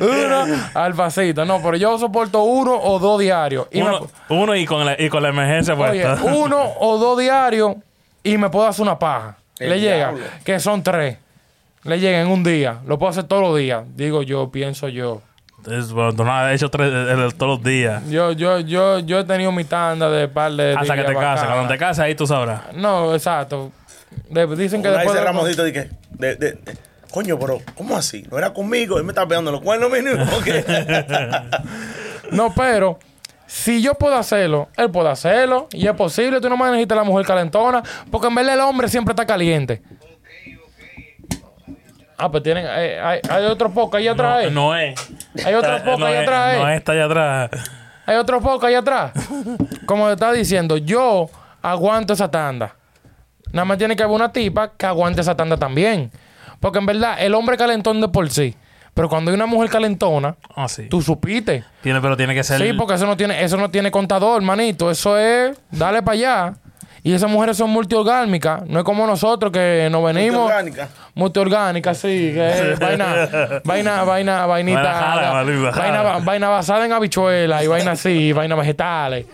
Uno 0.00 0.46
al 0.74 0.94
pasito. 0.94 1.44
No, 1.44 1.60
pero 1.62 1.76
yo 1.76 1.98
soporto 1.98 2.42
uno 2.42 2.74
o 2.80 2.98
dos 2.98 3.20
diarios. 3.20 3.66
Y 3.70 3.80
Uno, 3.82 4.00
me- 4.28 4.36
uno 4.36 4.56
y, 4.56 4.64
con 4.66 4.84
la, 4.84 5.00
y 5.00 5.08
con 5.08 5.22
la 5.22 5.28
emergencia 5.30 5.74
oye, 5.74 6.02
puesta. 6.04 6.24
uno 6.24 6.60
o 6.80 6.98
dos 6.98 7.18
diarios 7.18 7.76
y 8.22 8.36
me 8.38 8.48
puedo 8.50 8.66
hacer 8.66 8.82
una 8.82 8.98
paja. 8.98 9.36
El 9.58 9.70
Le 9.70 9.80
llega, 9.80 10.14
que 10.44 10.58
son 10.60 10.82
tres. 10.82 11.18
Le 11.84 11.98
llega 11.98 12.20
en 12.20 12.28
un 12.28 12.42
día. 12.42 12.78
Lo 12.86 12.98
puedo 12.98 13.10
hacer 13.10 13.24
todos 13.24 13.42
los 13.42 13.56
días. 13.58 13.84
Digo 13.94 14.22
yo, 14.22 14.50
pienso 14.50 14.88
yo. 14.88 15.22
Es, 15.70 15.92
bueno, 15.92 16.14
tú 16.14 16.24
no 16.24 16.32
has 16.32 16.54
hecho 16.54 16.70
tres, 16.70 16.90
todos 17.36 17.58
los 17.58 17.62
días. 17.62 18.02
Yo, 18.08 18.32
yo, 18.32 18.60
yo, 18.60 19.00
yo 19.00 19.18
he 19.20 19.24
tenido 19.24 19.52
mi 19.52 19.64
tanda 19.64 20.08
de 20.08 20.26
par 20.28 20.52
de 20.52 20.74
Hasta 20.74 20.94
que 20.96 21.02
te 21.02 21.12
cases. 21.12 21.14
bacanas. 21.14 21.46
Cuando 21.54 21.68
te 21.68 21.78
cases, 21.78 21.98
ahí 22.04 22.14
tú 22.14 22.26
sabrás. 22.26 22.62
No, 22.74 23.14
exacto. 23.14 23.70
De- 24.30 24.46
dicen 24.56 24.80
que 24.82 24.88
Una 24.88 24.98
después 24.98 25.14
dice 25.14 25.18
de- 25.20 25.24
Ramosito 25.24 25.62
de 25.64 25.72
que, 25.74 25.90
de, 26.10 26.36
de, 26.36 26.52
de- 26.52 26.76
coño, 27.10 27.38
pero, 27.38 27.58
¿cómo 27.74 27.96
así? 27.96 28.24
No 28.30 28.38
era 28.38 28.52
conmigo, 28.52 28.98
él 28.98 29.04
me 29.04 29.10
estaba 29.10 29.28
pegando 29.28 29.50
los 29.52 29.60
cuernos, 29.60 29.90
niño. 29.90 30.12
No, 32.30 32.54
pero 32.54 32.98
si 33.48 33.82
yo 33.82 33.94
puedo 33.94 34.14
hacerlo, 34.14 34.68
él 34.76 34.88
puede 34.90 35.08
hacerlo. 35.08 35.66
Y 35.72 35.88
es 35.88 35.94
posible. 35.94 36.40
Tú 36.40 36.48
no 36.48 36.56
me 36.56 36.66
necesitas 36.66 36.98
la 36.98 37.02
mujer 37.04 37.26
calentona. 37.26 37.82
Porque 38.08 38.28
en 38.28 38.34
verdad 38.36 38.54
el 38.54 38.60
hombre 38.60 38.88
siempre 38.88 39.10
está 39.12 39.26
caliente. 39.26 39.82
Ah, 42.16 42.30
pues 42.30 42.42
tienen. 42.42 42.66
Hay, 42.66 42.90
hay, 42.90 43.20
hay 43.28 43.44
otro 43.46 43.70
poco 43.72 43.96
ahí 43.96 44.06
atrás. 44.06 44.44
eh. 44.44 44.50
No 44.50 44.76
es. 44.76 44.94
Hay 45.44 45.54
otro 45.54 45.72
Está- 45.74 45.84
poco 45.84 45.98
no 45.98 46.06
ahí 46.06 46.14
es- 46.14 46.20
atrás. 46.22 46.58
No 46.58 46.68
eh. 46.68 46.72
es, 46.74 46.78
está 46.78 46.92
allá 46.92 47.04
atrás. 47.06 47.50
Hay 48.06 48.16
otro 48.16 48.40
poco 48.40 48.66
ahí 48.66 48.74
atrás. 48.74 49.12
Como 49.86 50.06
te 50.06 50.12
estaba 50.12 50.32
diciendo, 50.32 50.76
yo 50.76 51.28
aguanto 51.62 52.12
esa 52.12 52.30
tanda. 52.30 52.76
Nada 53.52 53.64
más 53.64 53.78
tiene 53.78 53.96
que 53.96 54.02
haber 54.02 54.14
una 54.14 54.32
tipa 54.32 54.72
que 54.76 54.86
aguante 54.86 55.22
esa 55.22 55.36
tanda 55.36 55.56
también. 55.56 56.10
Porque 56.60 56.78
en 56.78 56.86
verdad, 56.86 57.16
el 57.20 57.34
hombre 57.34 57.56
calentón 57.56 58.00
de 58.00 58.08
por 58.08 58.28
sí. 58.30 58.54
Pero 58.94 59.08
cuando 59.08 59.30
hay 59.30 59.34
una 59.36 59.46
mujer 59.46 59.70
calentona, 59.70 60.34
Ah, 60.54 60.68
sí. 60.68 60.88
tú 60.88 61.00
supiste. 61.00 61.64
Tiene, 61.80 62.00
pero 62.00 62.16
tiene 62.16 62.34
que 62.34 62.42
ser. 62.44 62.60
Sí, 62.60 62.72
porque 62.74 62.94
eso 62.94 63.06
no 63.06 63.16
tiene, 63.16 63.42
eso 63.42 63.56
no 63.56 63.70
tiene 63.70 63.90
contador, 63.90 64.42
manito. 64.42 64.90
Eso 64.90 65.16
es, 65.16 65.56
dale 65.70 66.02
para 66.02 66.14
allá. 66.14 66.54
Y 67.02 67.14
esas 67.14 67.30
mujeres 67.30 67.56
son 67.56 67.70
multiorgánicas. 67.70 68.66
No 68.66 68.80
es 68.80 68.84
como 68.84 69.06
nosotros 69.06 69.50
que 69.52 69.88
nos 69.90 70.04
venimos. 70.04 70.44
Orgánica. 70.50 70.88
Multiorgánicas, 71.14 71.96
sí. 71.96 72.08
Que 72.34 72.72
es 72.72 72.78
vaina, 72.80 73.28
vaina, 73.64 74.04
vaina, 74.04 74.44
vainita. 74.46 74.82
Vaina 74.82 75.00
jala, 75.00 75.32
vaina 75.32 75.72
jala. 75.72 76.02
vaina, 76.02 76.24
vaina 76.24 76.48
basada 76.50 76.84
en 76.84 76.92
habichuelas 76.92 77.62
y 77.64 77.66
vaina 77.68 77.92
así, 77.92 78.32
vaina 78.32 78.54
vegetales. 78.56 79.24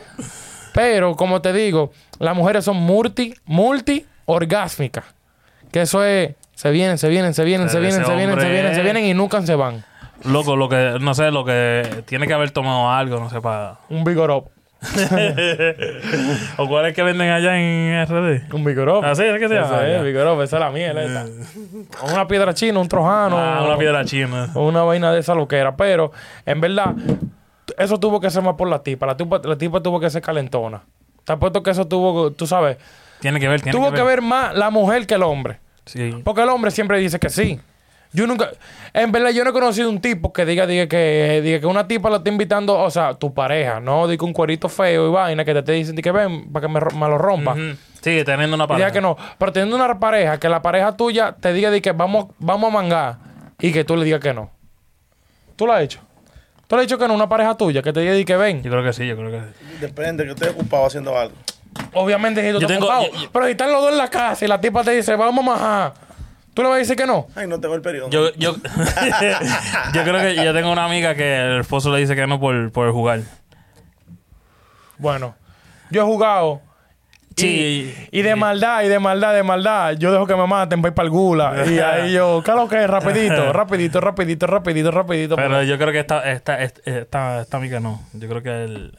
Pero, 0.73 1.17
como 1.17 1.41
te 1.41 1.53
digo, 1.53 1.91
las 2.19 2.37
mujeres 2.37 2.65
son 2.65 2.77
multi, 2.77 3.35
multi 3.47 4.05
orgásmicas. 4.27 5.05
Que 5.73 5.83
eso 5.83 6.05
es, 6.05 6.35
se 6.57 6.71
vienen, 6.71 6.97
se 6.97 7.09
vienen, 7.11 7.35
se 7.35 7.45
vienen, 7.45 7.69
se 7.69 7.79
vienen, 7.79 8.03
se 8.03 8.15
vienen, 8.15 8.41
se 8.41 8.49
vienen, 8.49 8.75
se 8.75 8.83
vienen 8.83 9.05
y 9.05 9.13
nunca 9.13 9.43
se 9.43 9.55
van. 9.55 9.85
Loco, 10.25 10.57
lo 10.57 10.71
que. 10.71 10.97
No 10.99 11.13
sé, 11.13 11.31
lo 11.31 11.45
que. 11.45 12.03
Tiene 12.07 12.27
que 12.27 12.33
haber 12.33 12.51
tomado 12.51 12.91
algo, 12.91 13.21
no 13.21 13.29
sé, 13.29 13.43
para. 13.43 13.77
Un 13.91 14.05
vigorop. 14.05 14.49
¿O 16.57 16.67
cuál 16.67 16.87
es 16.87 16.95
que 16.95 17.03
venden 17.03 17.31
allá 17.31 17.59
en 17.59 18.07
RD? 18.07 18.55
Un 18.55 18.65
vigorop. 18.65 19.05
Así 19.05 19.23
es 19.23 19.39
que 19.39 19.49
se 19.49 19.55
llama. 19.55 19.87
Es, 19.87 20.03
vigorop, 20.03 20.41
esa 20.41 20.57
es 20.57 20.61
la 20.61 20.71
miel 20.71 20.97
esta. 20.97 21.27
O 22.03 22.11
una 22.15 22.27
piedra 22.27 22.55
china, 22.55 22.81
un 22.81 22.89
trojano. 22.89 23.37
Ah, 23.37 23.63
una 23.63 23.77
piedra 23.77 24.03
china. 24.07 24.49
O 24.55 24.67
una 24.67 24.83
vaina 24.83 25.13
de 25.13 25.21
esa 25.21 25.35
loquera. 25.35 25.77
Pero, 25.77 26.13
en 26.47 26.59
verdad, 26.63 26.95
eso 27.77 28.01
tuvo 28.01 28.19
que 28.19 28.31
ser 28.31 28.43
más 28.43 28.55
por 28.55 28.69
la 28.69 28.83
tipa. 28.83 29.05
La 29.05 29.15
tipa, 29.15 29.43
la 29.45 29.59
tipa 29.59 29.83
tuvo 29.83 30.01
que 30.01 30.09
ser 30.09 30.23
calentona. 30.23 30.81
Te 31.25 31.35
apuesto 31.35 31.63
que 31.63 31.71
eso 31.71 31.87
tuvo, 31.87 32.31
tú 32.31 32.47
sabes, 32.47 32.79
Tiene 33.21 33.41
que 33.41 33.49
ver, 33.49 33.61
tiene 33.61 33.77
tuvo 33.77 33.93
que 33.93 34.03
ver 34.03 34.23
más 34.23 34.55
la 34.55 34.71
mujer 34.71 35.07
que 35.07 35.15
el 35.15 35.23
hombre. 35.23 35.59
Sí. 35.87 36.21
Porque 36.25 36.43
el 36.43 36.49
hombre 36.49 36.71
siempre 36.71 36.99
dice 36.99 37.19
que 37.19 37.31
sí. 37.31 37.59
Yo 38.13 38.27
nunca, 38.27 38.51
en 38.95 39.13
verdad, 39.13 39.31
yo 39.31 39.45
no 39.45 39.51
he 39.51 39.53
conocido 39.53 39.91
un 39.91 40.01
tipo 40.01 40.33
que 40.33 40.47
diga, 40.47 40.67
diga 40.67 40.87
que, 40.87 41.41
diga 41.43 41.61
que 41.61 41.67
una 41.67 41.87
tipa 41.87 42.09
lo 42.09 42.17
está 42.17 42.31
invitando, 42.31 42.79
o 42.79 42.91
sea, 42.91 43.15
tu 43.15 43.35
pareja, 43.35 43.81
no 43.81 44.07
diga 44.09 44.25
un 44.25 44.33
cuerito 44.33 44.69
feo 44.69 45.09
y 45.09 45.13
vaina 45.13 45.45
que 45.45 45.53
te, 45.53 45.63
te 45.63 45.73
dicen 45.73 45.97
di 45.97 46.03
que 46.03 46.13
ven 46.13 46.51
para 46.53 46.67
que 46.67 46.73
me, 46.73 46.81
lo 46.81 47.19
rompa. 47.19 47.53
Ujú. 47.53 47.77
Sí, 48.01 48.23
teniendo 48.25 48.55
una 48.55 48.65
Y 48.65 48.69
diga 48.69 48.69
pareja. 48.69 48.93
que 48.93 49.01
no. 49.01 49.17
Pero 49.39 49.53
teniendo 49.53 49.77
una 49.77 49.99
pareja, 49.99 50.39
que 50.39 50.49
la 50.49 50.63
pareja 50.63 50.97
tuya 50.97 51.37
te 51.39 51.53
diga 51.53 51.71
de 51.71 51.83
que 51.83 51.93
vamos, 51.93 52.29
vamos 52.39 52.71
a 52.71 52.75
mangar 52.75 53.17
y 53.61 53.73
que 53.73 53.85
tú 53.85 53.97
le 53.97 54.05
digas 54.05 54.21
que 54.21 54.33
no. 54.33 54.51
¿Tú 55.57 55.67
lo 55.67 55.73
has 55.73 55.83
hecho? 55.83 56.01
¿Tú 56.69 56.77
le 56.77 56.83
has 56.83 56.89
dicho 56.89 56.99
que 56.99 57.09
no? 57.09 57.15
Una 57.15 57.29
pareja 57.29 57.57
tuya 57.57 57.83
que 57.83 57.93
te 57.93 58.01
diga 58.01 58.13
de 58.13 58.25
que 58.25 58.37
ven. 58.37 58.63
Yo 58.63 58.71
creo 58.71 58.85
que 58.85 58.93
sí, 58.93 59.07
yo 59.07 59.17
creo 59.17 59.31
que 59.31 59.41
sí. 59.41 59.79
Depende, 59.81 60.25
que 60.25 60.31
estoy 60.31 60.49
ocupado 60.49 60.87
haciendo 60.87 61.19
algo. 61.19 61.35
Obviamente 61.95 62.41
si 62.43 62.53
tú 62.53 62.61
Yo 62.61 62.67
estás 62.67 62.79
tengo- 62.79 62.87
ocupado. 62.87 63.13
yo- 63.13 63.23
yo- 63.23 63.31
Pero 63.33 63.45
si 63.47 63.51
están 63.53 63.73
los 63.73 63.83
dos 63.83 63.93
en 63.93 63.99
la 63.99 64.09
casa 64.09 64.45
y 64.45 64.49
la 64.49 64.61
tipa 64.61 64.83
te 64.85 64.91
dice, 64.93 65.15
vamos 65.17 65.45
a 65.47 65.51
majar. 65.51 65.95
¿Tú 66.55 66.63
le 66.63 66.69
vas 66.69 66.77
a 66.77 66.79
decir 66.79 66.97
que 66.97 67.07
no? 67.07 67.27
Ay, 67.35 67.47
no 67.47 67.61
tengo 67.61 67.75
el 67.75 67.83
periodo. 67.83 68.09
Yo, 68.09 68.33
yo, 68.35 68.55
yo 69.93 70.03
creo 70.05 70.21
que 70.21 70.37
yo 70.37 70.55
tengo 70.55 70.73
una 70.73 70.85
amiga 70.87 71.15
que 71.15 71.39
el 71.39 71.61
esposo 71.61 71.93
le 71.93 72.01
dice 72.01 72.17
que 72.17 72.27
no 72.27 72.41
por, 72.41 72.73
por 72.73 72.91
jugar. 72.93 73.21
Bueno, 74.99 75.35
yo 75.91 76.03
he 76.03 76.05
jugado. 76.05 76.63
Sí. 77.37 77.95
Y, 78.11 78.19
y 78.21 78.23
de 78.23 78.35
maldad, 78.35 78.83
y 78.85 78.89
de 78.89 78.99
maldad, 78.99 79.35
de 79.35 79.43
maldad, 79.43 79.93
yo 79.99 80.11
dejo 80.11 80.27
que 80.27 80.35
me 80.35 80.47
maten 80.47 80.81
para 80.81 80.91
ir 80.93 80.95
para 80.95 81.05
el 81.05 81.11
gula. 81.11 81.65
Y 81.67 81.79
ahí 81.81 82.13
yo, 82.15 82.41
¿qué 82.43 82.51
es 82.53 82.57
lo 82.57 82.67
que 82.67 82.83
es? 82.83 82.89
Rapidito, 82.89 83.53
rapidito, 83.53 84.01
rapidito, 84.01 84.47
rapidito, 84.47 84.91
rapidito. 84.91 85.37
Pero 85.37 85.63
yo 85.63 85.77
creo 85.77 85.93
que 85.93 86.01
esta, 86.01 86.31
esta, 86.31 86.63
esta, 86.63 86.81
esta, 86.91 87.41
esta 87.43 87.57
amiga 87.59 87.79
no. 87.81 88.01
Yo 88.15 88.27
creo 88.29 88.43
que 88.43 88.65
él... 88.65 88.99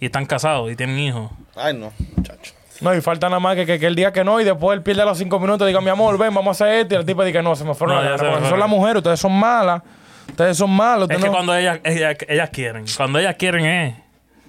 Y 0.00 0.06
están 0.06 0.26
casados 0.26 0.70
y 0.70 0.76
tienen 0.76 0.98
hijos. 0.98 1.30
Ay, 1.56 1.74
no, 1.74 1.92
muchacho. 2.16 2.52
No, 2.80 2.94
y 2.94 3.00
falta 3.00 3.28
nada 3.28 3.40
más 3.40 3.54
que, 3.54 3.64
que, 3.64 3.78
que 3.78 3.86
el 3.86 3.94
día 3.94 4.12
que 4.12 4.24
no, 4.24 4.40
y 4.40 4.44
después 4.44 4.76
él 4.76 4.82
pierde 4.82 5.04
los 5.04 5.16
cinco 5.16 5.38
minutos 5.38 5.64
y 5.66 5.68
diga, 5.68 5.80
mi 5.80 5.90
amor, 5.90 6.18
ven, 6.18 6.34
vamos 6.34 6.60
a 6.60 6.64
hacer 6.64 6.80
esto. 6.80 6.94
Y 6.96 6.98
el 6.98 7.06
tipo 7.06 7.24
diga, 7.24 7.40
no, 7.40 7.54
se 7.54 7.64
me 7.64 7.74
fueron 7.74 7.96
No, 8.04 8.10
Porque 8.10 8.18
fueron. 8.18 8.48
Son 8.48 8.58
las 8.58 8.68
mujeres, 8.68 8.96
ustedes 8.96 9.20
son 9.20 9.32
malas. 9.32 9.82
Ustedes 10.28 10.56
son 10.56 10.70
malos. 10.70 11.08
Es 11.08 11.16
ustedes 11.16 11.22
que 11.22 11.26
no- 11.28 11.32
cuando 11.32 11.54
ellas, 11.56 11.78
ellas, 11.84 12.16
ellas 12.28 12.50
quieren. 12.50 12.84
Cuando 12.96 13.18
ellas 13.18 13.36
quieren 13.38 13.64
es... 13.64 13.94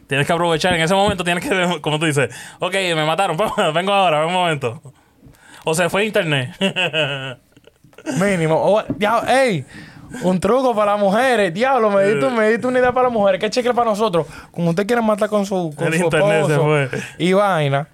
Tienes 0.08 0.27
que 0.27 0.34
aprovechar. 0.34 0.73
En 0.73 0.81
ese 0.81 0.93
momento 0.95 1.23
tienes 1.23 1.47
que... 1.47 1.79
Como 1.81 1.99
tú 1.99 2.05
dices. 2.05 2.34
Ok, 2.60 2.73
me 2.73 3.05
mataron. 3.05 3.38
Vengo 3.73 3.93
ahora. 3.93 4.19
Ven 4.19 4.27
un 4.29 4.34
momento. 4.34 4.81
O 5.63 5.73
se 5.75 5.89
fue 5.89 6.05
internet. 6.05 6.51
Mínimo. 8.19 8.55
O, 8.55 8.84
ya, 8.97 9.19
ey, 9.27 9.65
un 10.23 10.39
truco 10.39 10.75
para 10.75 10.91
las 10.93 10.99
mujeres. 11.01 11.54
Diablo, 11.54 11.89
me 11.91 12.04
diste, 12.06 12.30
me 12.30 12.49
diste 12.49 12.67
una 12.67 12.80
idea 12.80 12.91
para 12.91 13.06
las 13.08 13.13
mujeres. 13.13 13.39
¿Qué 13.39 13.49
cheque 13.49 13.73
para 13.73 13.89
nosotros? 13.89 14.25
Como 14.51 14.69
usted 14.71 14.86
quiere 14.88 15.01
matar 15.01 15.30
con 15.30 15.45
su, 15.45 15.73
con 15.75 15.88
El 15.88 15.99
su 15.99 16.04
internet 16.06 16.45
se 16.47 16.51
esposo 16.54 16.63
fue. 16.63 16.89
y 17.19 17.34
vaina, 17.34 17.88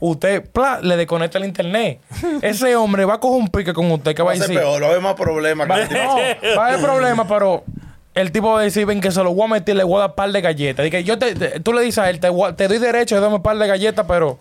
usted 0.00 0.44
pla, 0.50 0.80
le 0.82 0.96
desconecta 0.96 1.38
el 1.38 1.44
internet. 1.44 2.00
Ese 2.42 2.74
hombre 2.76 3.04
va 3.04 3.14
a 3.14 3.18
coger 3.20 3.40
un 3.40 3.48
pique 3.48 3.72
con 3.72 3.90
usted 3.90 4.14
que 4.14 4.22
va 4.22 4.28
Va 4.28 4.32
a 4.32 4.38
decir... 4.38 4.56
peor, 4.58 4.82
va 4.82 4.86
a 4.86 4.90
haber 4.90 5.02
más 5.02 5.14
problemas. 5.14 5.68
Va, 5.70 5.76
no, 5.84 6.16
va 6.56 6.64
a 6.64 6.68
haber 6.68 6.80
problema, 6.80 7.26
pero 7.28 7.64
el 8.14 8.30
tipo 8.32 8.52
va 8.52 8.60
a 8.60 8.62
decir, 8.62 8.84
ven 8.86 9.00
que 9.00 9.10
se 9.10 9.22
lo 9.22 9.32
voy 9.32 9.46
a 9.46 9.48
meter, 9.54 9.74
le 9.76 9.84
voy 9.84 9.96
a 9.96 10.00
dar 10.00 10.14
par 10.14 10.30
de 10.30 10.40
galletas. 10.40 10.84
Dice, 10.84 11.02
yo 11.04 11.18
te, 11.18 11.34
te- 11.34 11.60
tú 11.60 11.72
le 11.72 11.80
dices 11.82 11.98
a 11.98 12.10
él, 12.10 12.20
te, 12.20 12.28
te 12.56 12.68
doy 12.68 12.78
derecho 12.78 13.14
de 13.14 13.20
darme 13.20 13.36
un 13.36 13.42
par 13.42 13.56
de 13.56 13.66
galletas, 13.66 14.04
pero 14.06 14.38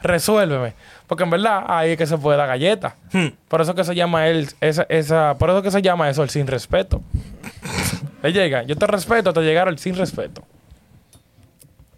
resuélveme. 0.00 0.74
Porque 1.12 1.24
en 1.24 1.30
verdad 1.30 1.64
ahí 1.68 1.90
es 1.90 1.98
que 1.98 2.06
se 2.06 2.16
puede 2.16 2.38
dar 2.38 2.48
galleta. 2.48 2.96
Hmm. 3.12 3.26
Por 3.48 3.60
eso 3.60 3.74
que 3.74 3.84
se 3.84 3.94
llama 3.94 4.28
él, 4.28 4.48
esa, 4.62 4.86
esa, 4.88 5.34
por 5.36 5.50
eso 5.50 5.60
que 5.60 5.70
se 5.70 5.82
llama 5.82 6.08
eso 6.08 6.22
el 6.22 6.30
sin 6.30 6.46
respeto. 6.46 7.02
Le 8.22 8.32
llega, 8.32 8.62
yo 8.62 8.76
te 8.76 8.86
respeto 8.86 9.28
hasta 9.28 9.42
llegar 9.42 9.68
al 9.68 9.78
sin 9.78 9.94
respeto. 9.94 10.42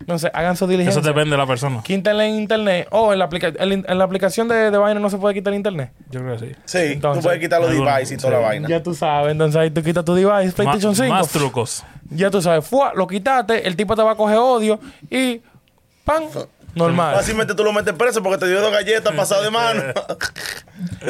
Entonces, 0.00 0.33
hagan 0.35 0.57
su 0.57 0.66
diligencia. 0.66 0.98
Eso 0.98 1.07
depende 1.09 1.31
de 1.31 1.37
la 1.37 1.46
persona. 1.46 1.81
Quítenle 1.85 2.27
en 2.27 2.35
internet. 2.40 2.88
O 2.90 3.12
en 3.12 3.20
la, 3.20 3.27
aplica- 3.27 3.53
el 3.57 3.72
en 3.87 3.98
la 3.98 4.03
aplicación 4.05 4.48
de, 4.48 4.72
de 4.72 4.79
vaina 4.79 4.98
no 4.98 5.09
se 5.11 5.16
puede 5.16 5.33
quitar 5.37 5.53
el 5.53 5.59
internet. 5.59 5.92
Yo 6.11 6.20
creo 6.20 6.37
que 6.37 6.46
sí. 6.48 6.53
Sí, 6.64 6.79
Entonces, 6.94 7.22
tú 7.22 7.29
puedes 7.29 7.40
quitar 7.40 7.61
los 7.61 7.70
devices 7.70 8.11
y 8.11 8.16
toda 8.16 8.31
sí. 8.31 8.40
la 8.42 8.46
vaina. 8.48 8.68
Ya 8.68 8.83
tú 8.83 8.94
sabes. 8.94 9.31
Entonces 9.31 9.55
ahí 9.61 9.70
tú 9.70 9.81
quitas 9.81 10.05
tu 10.05 10.12
device, 10.14 10.53
PlayStation 10.57 10.90
Ma- 10.90 10.96
5. 10.96 11.09
Más 11.14 11.29
trucos. 11.29 11.85
Ya 12.11 12.31
tú 12.33 12.42
sabes. 12.42 12.66
Fua, 12.66 12.92
lo 12.96 13.07
quitaste, 13.07 13.64
el 13.68 13.77
tipo 13.77 13.94
te 13.94 14.03
va 14.03 14.11
a 14.11 14.16
coger 14.16 14.38
odio 14.38 14.81
y. 15.09 15.40
¡Pam! 16.05 16.24
Normal. 16.74 17.14
Fácilmente 17.14 17.54
tú 17.54 17.64
lo 17.64 17.72
metes 17.72 17.94
preso 17.94 18.22
porque 18.22 18.38
te 18.38 18.46
dio 18.48 18.60
dos 18.60 18.72
galletas 18.72 19.14
pasadas 19.14 19.44
de 19.44 19.50
mano. 19.50 19.82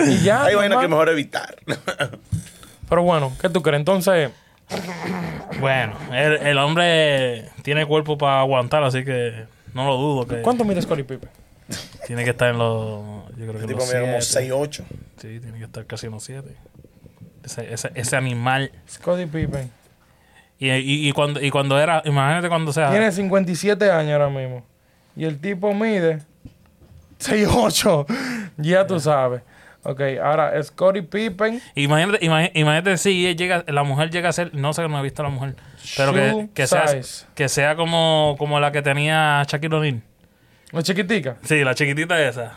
Y 0.07 0.22
ya. 0.22 0.44
Hay 0.44 0.55
vainas 0.55 0.81
que 0.81 0.88
mejor 0.88 1.09
evitar. 1.09 1.57
Pero 2.88 3.03
bueno, 3.03 3.33
¿qué 3.40 3.48
tú 3.48 3.62
crees? 3.62 3.79
Entonces, 3.81 4.31
Bueno, 5.61 5.94
el, 6.12 6.35
el 6.46 6.59
hombre 6.59 7.48
tiene 7.62 7.87
cuerpo 7.87 8.18
para 8.18 8.40
aguantar, 8.40 8.83
así 8.83 9.05
que 9.05 9.46
no 9.72 9.87
lo 9.87 9.96
dudo 9.96 10.27
que 10.27 10.42
¿cuánto 10.42 10.64
mide 10.64 10.83
Scottie 10.83 11.05
Pippen? 11.05 11.31
tiene 12.07 12.24
que 12.24 12.31
estar 12.31 12.50
en 12.50 12.59
los. 12.59 13.03
Yo 13.37 13.46
creo 13.46 13.61
que 13.61 13.66
tipo 13.66 13.79
los 13.81 13.88
mide 13.88 14.00
como 14.00 14.20
siete. 14.20 14.53
6'8". 14.53 14.85
Sí, 15.16 15.40
tiene 15.40 15.59
que 15.59 15.64
estar 15.64 15.87
casi 15.87 16.07
en 16.07 16.12
los 16.12 16.24
7. 16.24 16.55
Ese, 17.44 17.72
ese, 17.72 17.90
ese 17.94 18.16
animal. 18.16 18.70
Scottie 18.88 19.27
Pippen. 19.27 19.70
Y, 20.59 20.70
y, 20.70 21.09
y 21.09 21.12
cuando, 21.12 21.40
y 21.40 21.50
cuando 21.50 21.79
era. 21.79 22.03
Imagínate 22.05 22.48
cuando 22.48 22.72
sea. 22.72 22.90
Tiene 22.90 23.11
57 23.11 23.90
años 23.90 24.12
ahora 24.12 24.29
mismo. 24.29 24.64
Y 25.16 25.24
el 25.24 25.40
tipo 25.40 25.72
mide 25.74 26.20
6'8". 27.20 28.07
ya 28.57 28.87
tú 28.87 29.00
sabes. 29.00 29.42
Ok, 29.83 30.00
ahora 30.22 30.61
Scottie 30.62 31.03
Pippen. 31.03 31.61
Imagínate, 31.74 32.24
imagínate 32.24 32.96
si 32.96 33.35
llega, 33.37 33.64
la 33.68 33.83
mujer 33.83 34.11
llega 34.11 34.31
a 34.31 34.33
ser, 34.33 34.55
no 34.55 34.72
sé, 34.72 34.88
no 34.88 34.98
he 34.98 35.03
visto 35.03 35.20
a 35.20 35.24
la 35.24 35.31
mujer, 35.31 35.57
pero 35.96 36.14
que, 36.14 36.48
que 36.55 36.66
sea, 36.66 36.87
que 37.35 37.48
sea 37.50 37.77
como, 37.77 38.35
como 38.38 38.61
la 38.61 38.72
que 38.72 38.81
tenía 38.81 39.42
Shaquille 39.46 39.74
O'Neal. 39.77 40.03
La 40.72 40.83
chiquitica. 40.83 41.37
Sí, 41.42 41.62
la 41.62 41.74
chiquitita 41.74 42.20
esa. 42.20 42.55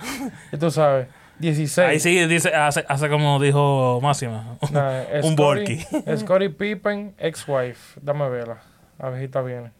Y 0.51 0.57
tú 0.57 0.71
sabes. 0.71 1.07
16. 1.39 1.87
Ahí 1.87 1.99
sí 1.99 2.25
dice, 2.25 2.55
hace, 2.55 2.83
hace 2.87 3.09
como 3.09 3.39
dijo 3.39 3.99
Máxima. 4.01 4.57
Nah, 4.71 5.03
Un 5.23 5.35
Borky. 5.35 5.85
Scottie 6.17 6.49
Pippen, 6.49 7.13
ex-wife. 7.19 7.99
Dame 8.01 8.27
verla. 8.29 8.57
A 8.97 9.09
ver 9.09 9.19
si 9.19 9.25
está 9.25 9.41
bien. 9.41 9.71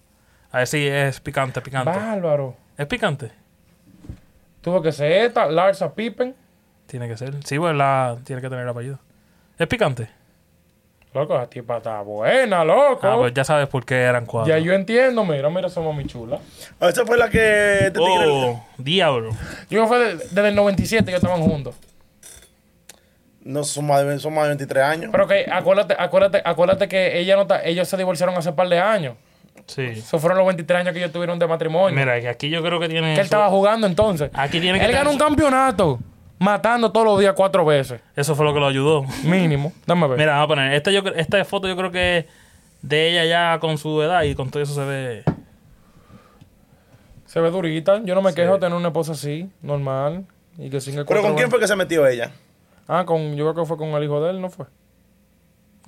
A 0.51 0.59
ver 0.59 0.67
si 0.67 0.85
es 0.85 1.19
picante, 1.19 1.61
picante. 1.61 1.89
Bárbaro. 1.89 2.55
¿Es 2.77 2.85
picante? 2.87 3.31
Tuvo 4.61 4.81
que 4.81 4.91
ser 4.91 5.11
esta, 5.11 5.45
Larsa 5.47 5.93
Pippen. 5.93 6.35
Tiene 6.87 7.07
que 7.07 7.17
ser. 7.17 7.33
Sí, 7.45 7.57
pues 7.57 7.75
la, 7.75 8.17
tiene 8.23 8.41
que 8.41 8.49
tener 8.49 8.63
el 8.63 8.69
apellido. 8.69 8.99
¿Es 9.57 9.67
picante? 9.67 10.09
Loco, 11.13 11.35
esa 11.35 11.49
tipa 11.49 11.77
está 11.77 12.01
buena, 12.01 12.63
loco. 12.63 13.07
Ah, 13.07 13.15
pues 13.17 13.33
ya 13.33 13.43
sabes 13.43 13.67
por 13.67 13.85
qué 13.85 13.95
eran 14.03 14.25
cuatro. 14.25 14.49
ya 14.53 14.59
yo 14.59 14.73
entiendo, 14.73 15.25
mira, 15.25 15.49
mira, 15.49 15.67
somos 15.69 15.95
mi 15.95 16.05
chula. 16.05 16.37
Esa 16.79 17.05
fue 17.05 17.17
la 17.17 17.29
que 17.29 17.91
tigre- 17.93 18.25
Oh, 18.27 18.63
diablo. 18.77 19.31
Yo 19.69 19.87
fue 19.87 19.97
de- 19.99 20.15
desde 20.17 20.49
el 20.49 20.55
97 20.55 21.09
que 21.09 21.15
estaban 21.17 21.41
juntos. 21.41 21.75
No, 23.41 23.63
son 23.63 23.87
más, 23.87 24.05
de, 24.05 24.19
son 24.19 24.33
más 24.33 24.43
de 24.43 24.49
23 24.49 24.83
años. 24.83 25.09
Pero 25.11 25.25
que 25.27 25.45
acuérdate, 25.49 25.95
acuérdate, 25.97 26.41
acuérdate 26.43 26.87
que 26.87 27.17
ella 27.17 27.35
no 27.37 27.43
está- 27.43 27.63
ellos 27.63 27.87
se 27.87 27.95
divorciaron 27.97 28.35
hace 28.35 28.49
un 28.49 28.55
par 28.55 28.67
de 28.67 28.79
años. 28.79 29.15
Sí. 29.67 29.83
Esos 29.83 30.19
fueron 30.19 30.37
los 30.37 30.47
23 30.47 30.79
años 30.79 30.93
que 30.93 30.99
ellos 30.99 31.11
tuvieron 31.11 31.37
de 31.37 31.45
matrimonio. 31.47 31.97
Mira, 31.97 32.19
que 32.19 32.29
aquí 32.29 32.49
yo 32.49 32.63
creo 32.63 32.79
que 32.79 32.89
tiene. 32.89 33.13
que 33.13 33.19
él 33.19 33.25
estaba 33.25 33.49
jugando 33.49 33.85
entonces. 33.85 34.31
Aquí 34.33 34.59
tiene 34.59 34.79
que 34.79 34.85
Él 34.85 34.91
ganó 34.91 35.11
un 35.11 35.17
campeonato 35.17 35.99
matando 36.39 36.91
todos 36.91 37.05
los 37.05 37.19
días 37.19 37.33
cuatro 37.35 37.65
veces. 37.65 38.01
Eso 38.15 38.35
fue 38.35 38.45
lo 38.45 38.53
que 38.53 38.59
lo 38.59 38.67
ayudó. 38.67 39.05
Mínimo. 39.23 39.73
Dame 39.85 40.07
ver. 40.07 40.17
Mira, 40.17 40.33
vamos 40.33 40.45
a 40.45 40.47
poner. 40.47 40.73
Esta, 40.73 40.91
yo, 40.91 41.01
esta 41.15 41.43
foto 41.45 41.67
yo 41.67 41.75
creo 41.75 41.91
que 41.91 42.19
es 42.19 42.25
de 42.81 43.09
ella 43.11 43.25
ya 43.25 43.59
con 43.59 43.77
su 43.77 44.01
edad 44.01 44.23
y 44.23 44.35
con 44.35 44.49
todo 44.49 44.63
eso 44.63 44.73
se 44.73 44.85
ve. 44.85 45.23
Se 47.25 47.41
ve 47.41 47.51
durita. 47.51 48.01
Yo 48.03 48.15
no 48.15 48.21
me 48.21 48.33
quejo 48.33 48.53
de 48.53 48.59
tener 48.59 48.77
una 48.77 48.87
esposa 48.87 49.11
así, 49.11 49.49
normal. 49.61 50.25
Y 50.57 50.69
que 50.69 50.79
siga 50.79 51.03
¿Pero 51.05 51.21
con 51.21 51.35
quién 51.35 51.49
fue 51.49 51.59
que 51.59 51.67
se 51.67 51.75
metió 51.75 52.07
ella? 52.07 52.31
Ah, 52.87 53.03
con, 53.05 53.35
yo 53.35 53.43
creo 53.43 53.63
que 53.63 53.67
fue 53.67 53.77
con 53.77 53.89
el 53.89 54.03
hijo 54.03 54.21
de 54.23 54.31
él, 54.31 54.41
¿no 54.41 54.49
fue? 54.49 54.65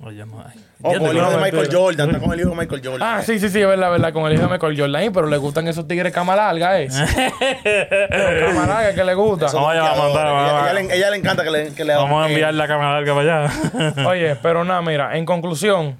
Oye, 0.02 0.24
no 0.24 0.40
hay. 0.40 0.58
Oh, 0.82 0.94
con 0.94 1.08
el 1.08 1.16
hijo 1.18 1.30
de 1.30 1.36
no, 1.36 1.42
Michael. 1.42 1.68
Jordan. 1.70 2.08
Está 2.08 2.20
con 2.20 2.32
el 2.32 2.40
hijo 2.40 2.50
de 2.50 2.56
Michael 2.56 2.80
Jordan. 2.82 3.02
Ah, 3.02 3.22
sí, 3.22 3.38
sí, 3.38 3.50
sí, 3.50 3.60
es 3.60 3.66
verdad, 3.66 3.90
verdad, 3.90 4.12
con 4.14 4.24
el 4.26 4.32
hijo 4.32 4.44
de 4.44 4.48
Michael 4.48 4.80
Jordan. 4.80 4.96
Ay, 5.02 5.10
pero 5.10 5.26
le 5.26 5.36
gustan 5.36 5.68
esos 5.68 5.86
tigres 5.86 6.10
cama 6.12 6.34
larga, 6.34 6.80
¿eh? 6.80 6.88
cama 8.48 8.66
larga 8.66 8.94
que 8.94 9.04
le 9.04 9.14
gusta. 9.14 9.46
Esos 9.46 9.60
Vamos 9.60 9.76
a 9.76 9.82
mandar, 9.82 9.94
bloqueadores. 9.94 10.32
vamos 10.32 10.62
Ella, 10.62 10.70
ella 10.70 10.82
le, 10.88 10.96
ella 10.96 11.10
le 11.10 11.16
encanta 11.18 11.44
que 11.44 11.50
le, 11.50 11.74
que 11.74 11.84
le 11.84 11.94
Vamos 11.94 12.24
a 12.24 12.28
enviar 12.28 12.54
la 12.54 12.66
cámara 12.66 12.92
larga 12.94 13.14
para 13.14 13.44
allá. 13.46 14.06
Oye, 14.08 14.36
pero 14.36 14.64
nada, 14.64 14.80
mira, 14.80 15.16
en 15.18 15.26
conclusión, 15.26 15.98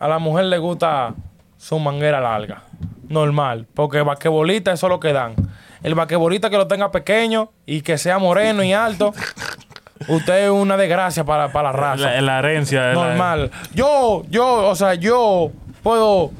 a 0.00 0.08
la 0.08 0.18
mujer 0.18 0.46
le 0.46 0.58
gusta 0.58 1.14
su 1.56 1.78
manguera 1.78 2.20
larga. 2.20 2.62
Normal, 3.08 3.66
porque 3.72 4.00
basquetbolista 4.02 4.72
eso 4.72 4.86
es 4.86 4.90
lo 4.90 4.98
que 4.98 5.12
dan. 5.12 5.34
El 5.84 5.94
basquetbolista 5.94 6.50
que 6.50 6.56
lo 6.56 6.66
tenga 6.66 6.90
pequeño 6.90 7.52
y 7.66 7.82
que 7.82 7.98
sea 7.98 8.18
moreno 8.18 8.64
y 8.64 8.72
alto, 8.72 9.12
usted 10.08 10.44
es 10.44 10.50
una 10.50 10.76
desgracia 10.76 11.24
para, 11.24 11.50
para 11.52 11.72
la 11.72 11.78
raza. 11.78 12.10
la, 12.12 12.20
la 12.20 12.38
herencia. 12.40 12.88
la- 12.88 12.94
Normal. 12.94 13.50
Yo, 13.74 14.22
yo, 14.28 14.68
o 14.68 14.74
sea, 14.74 14.94
yo 14.94 15.50
puedo, 15.82 16.30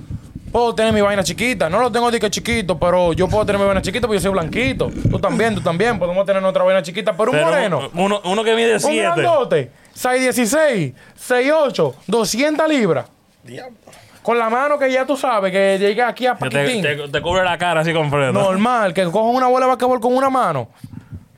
puedo 0.53 0.74
tener 0.74 0.92
mi 0.92 1.00
vaina 1.00 1.22
chiquita. 1.22 1.68
No 1.70 1.81
lo 1.81 1.90
tengo 1.92 2.11
de 2.11 2.18
que 2.20 2.31
chiquito, 2.31 2.79
pero 2.79 3.12
yo 3.12 3.29
puedo 3.29 3.44
tener 3.46 3.61
mi 3.61 3.66
vaina 3.66 3.83
chiquita 3.83 4.07
porque 4.07 4.18
yo 4.18 4.22
soy 4.22 4.33
blanquito. 4.33 4.90
Tú 5.11 5.18
también, 5.18 5.55
tú 5.55 5.61
también. 5.61 5.98
Podemos 5.98 6.24
tener 6.27 6.40
nuestra 6.42 6.62
vaina 6.64 6.83
chiquita, 6.83 7.16
pero 7.16 7.31
un 7.33 7.40
moreno. 7.40 7.90
Uno, 7.94 8.20
uno 8.24 8.44
que 8.44 8.55
mide 8.55 8.74
Un 8.74 8.81
7. 8.81 8.96
grandote, 9.00 9.70
6'16, 9.96 10.94
6'8, 11.29 11.94
200 12.07 12.68
libras. 12.68 13.07
Diablo. 13.42 13.77
Con 14.22 14.38
la 14.38 14.48
mano 14.48 14.79
que 14.79 14.90
ya 14.90 15.05
tú 15.05 15.18
sabes 15.18 15.53
que 15.53 15.79
llega 15.79 16.09
aquí 16.09 16.27
a 16.27 16.35
Paquitín. 16.35 16.81
te, 16.81 16.96
te- 16.96 17.09
te 17.09 17.20
cubre 17.20 17.44
la 17.44 17.59
cara 17.59 17.81
así 17.83 17.92
completo. 17.92 18.33
Normal, 18.33 18.94
que 18.94 19.05
coja 19.05 19.29
una 19.29 19.48
bola 19.48 19.66
de 19.66 19.70
basquetbol 19.72 20.00
con 20.00 20.16
una 20.16 20.31
mano. 20.31 20.68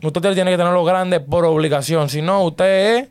Usted 0.02 0.20
tiene 0.34 0.50
que 0.50 0.56
tenerlo 0.56 0.84
grande 0.84 1.20
por 1.20 1.44
obligación. 1.44 2.08
Si 2.08 2.22
no, 2.22 2.42
usted 2.44 2.96
es 2.98 3.08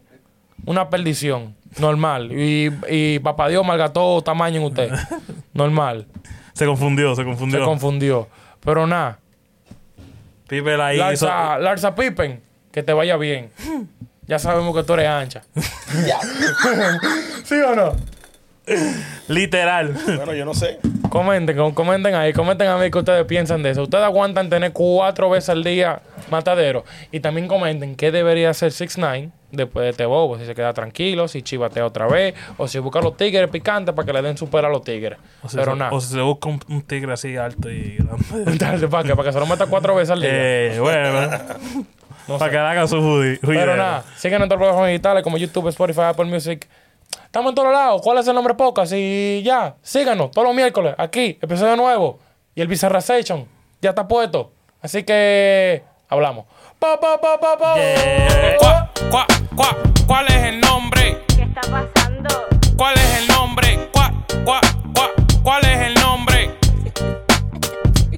una 0.65 0.89
perdición. 0.89 1.55
Normal. 1.79 2.31
Y, 2.31 2.71
y 2.89 3.19
papá 3.19 3.49
Dios 3.49 3.65
malgató 3.65 4.21
tamaño 4.21 4.59
en 4.61 4.65
usted. 4.67 4.91
Normal. 5.53 6.07
Se 6.53 6.65
confundió, 6.65 7.09
se 7.15 7.21
Se 7.21 7.25
confundió. 7.25 7.65
confundió. 7.65 8.27
Pero 8.61 8.87
nada. 8.87 9.19
Pipe 10.47 10.75
ahí 10.81 10.95
hizo- 10.97 11.25
Larsa, 11.25 11.57
Larsa 11.59 11.95
Pippen, 11.95 12.41
que 12.71 12.83
te 12.83 12.93
vaya 12.93 13.17
bien. 13.17 13.51
Ya 14.27 14.39
sabemos 14.39 14.75
que 14.75 14.81
tú 14.81 14.93
eres 14.93 15.07
ancha. 15.07 15.43
¿Sí 17.43 17.53
o 17.55 17.75
no? 17.75 17.95
Literal. 19.27 19.95
Bueno, 20.17 20.33
yo 20.33 20.45
no 20.45 20.55
sé. 20.55 20.79
Comenten, 21.09 21.55
com- 21.57 21.73
comenten 21.73 22.15
ahí, 22.15 22.33
comenten 22.33 22.67
a 22.67 22.77
mí 22.77 22.89
qué 22.91 22.97
ustedes 22.97 23.25
piensan 23.25 23.63
de 23.63 23.71
eso. 23.71 23.83
¿Ustedes 23.83 24.03
aguantan 24.03 24.49
tener 24.49 24.71
cuatro 24.73 25.29
veces 25.29 25.49
al 25.49 25.63
día 25.63 26.01
matadero? 26.29 26.83
Y 27.11 27.19
también 27.19 27.47
comenten 27.47 27.95
qué 27.95 28.11
debería 28.11 28.49
hacer 28.49 28.71
6 28.71 28.97
9 28.97 29.29
después 29.51 29.83
de 29.85 29.89
este 29.91 30.05
bobo. 30.05 30.37
Si 30.37 30.45
se 30.45 30.53
queda 30.55 30.73
tranquilo, 30.73 31.27
si 31.27 31.41
chivatea 31.41 31.85
otra 31.85 32.07
vez, 32.07 32.33
o 32.57 32.67
si 32.67 32.79
busca 32.79 32.99
los 33.01 33.15
tigres 33.15 33.49
picantes 33.49 33.93
para 33.95 34.05
que 34.05 34.13
le 34.13 34.21
den 34.21 34.37
super 34.37 34.65
a 34.65 34.69
los 34.69 34.83
tigres. 34.83 35.17
O 35.41 35.49
si 35.49 35.55
Pero 35.57 35.73
se- 35.73 35.77
nada. 35.79 35.91
O 35.93 36.01
si 36.01 36.13
se 36.13 36.21
busca 36.21 36.49
un, 36.49 36.59
un 36.69 36.81
tigre 36.81 37.13
así 37.13 37.37
alto 37.37 37.69
y 37.69 37.97
grande. 37.97 38.87
¿para 38.87 39.03
qué? 39.07 39.15
Para 39.15 39.27
que 39.29 39.33
se 39.33 39.39
lo 39.39 39.45
meta 39.45 39.65
cuatro 39.67 39.95
veces 39.95 40.11
al 40.11 40.21
día. 40.21 40.29
eh, 40.31 40.77
bueno. 40.79 41.29
No 42.27 42.39
para 42.39 42.45
sé. 42.45 42.51
que 42.51 42.57
haga 42.57 42.87
su 42.87 42.97
hoodie. 42.97 43.39
Pero 43.41 43.75
nada, 43.77 44.03
sigan 44.17 44.41
en 44.41 44.49
todas 44.49 44.59
las 44.59 44.65
plataformas 44.65 44.89
digitales 44.89 45.23
como 45.23 45.37
YouTube, 45.37 45.67
Spotify, 45.69 46.01
Apple 46.01 46.25
Music. 46.25 46.67
Estamos 47.25 47.49
en 47.49 47.55
todos 47.55 47.73
lados. 47.73 48.01
¿Cuál 48.01 48.19
es 48.19 48.27
el 48.27 48.35
nombre 48.35 48.53
podcast? 48.53 48.93
Y 48.95 49.43
ya, 49.43 49.75
síganos 49.81 50.31
todos 50.31 50.47
los 50.47 50.55
miércoles 50.55 50.95
aquí, 50.97 51.37
episodio 51.41 51.75
nuevo. 51.75 52.19
Y 52.55 52.61
el 52.61 52.67
Bizarra 52.67 53.01
Session 53.01 53.47
ya 53.81 53.89
está 53.89 54.07
puesto. 54.07 54.51
Así 54.81 55.03
que 55.03 55.83
hablamos. 56.07 56.45
Pa, 56.79 56.99
pa, 56.99 57.19
pa, 57.19 57.39
pa, 57.39 57.57
pa. 57.57 57.75
Yeah. 57.75 58.57
¿Cuá, 58.59 58.91
cuá, 59.09 59.27
cuá? 59.55 59.77
¿Cuál 60.07 60.27
es 60.27 60.43
el 60.43 60.59
nombre? 60.61 61.23
¿Qué 61.35 61.43
está 61.43 61.61
pasando? 61.61 62.29
¿Cuál 62.77 62.95
es 62.95 63.17
el 63.19 63.27
nombre? 63.27 63.89
¿Cuá, 63.91 64.13
cuá, 64.45 64.61
cuá? 64.93 65.11
¿Cuál 65.43 65.65
es 65.65 65.79
el 65.81 65.93
nombre? 65.95 66.57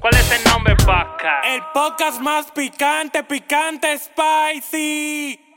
¿Cuál 0.00 0.14
es 0.14 0.32
el 0.32 0.44
nombre, 0.52 0.76
Paca? 0.76 1.40
El 1.44 1.62
podcast 1.74 2.20
más 2.20 2.50
picante, 2.52 3.24
picante, 3.24 3.98
spicy. 3.98 5.47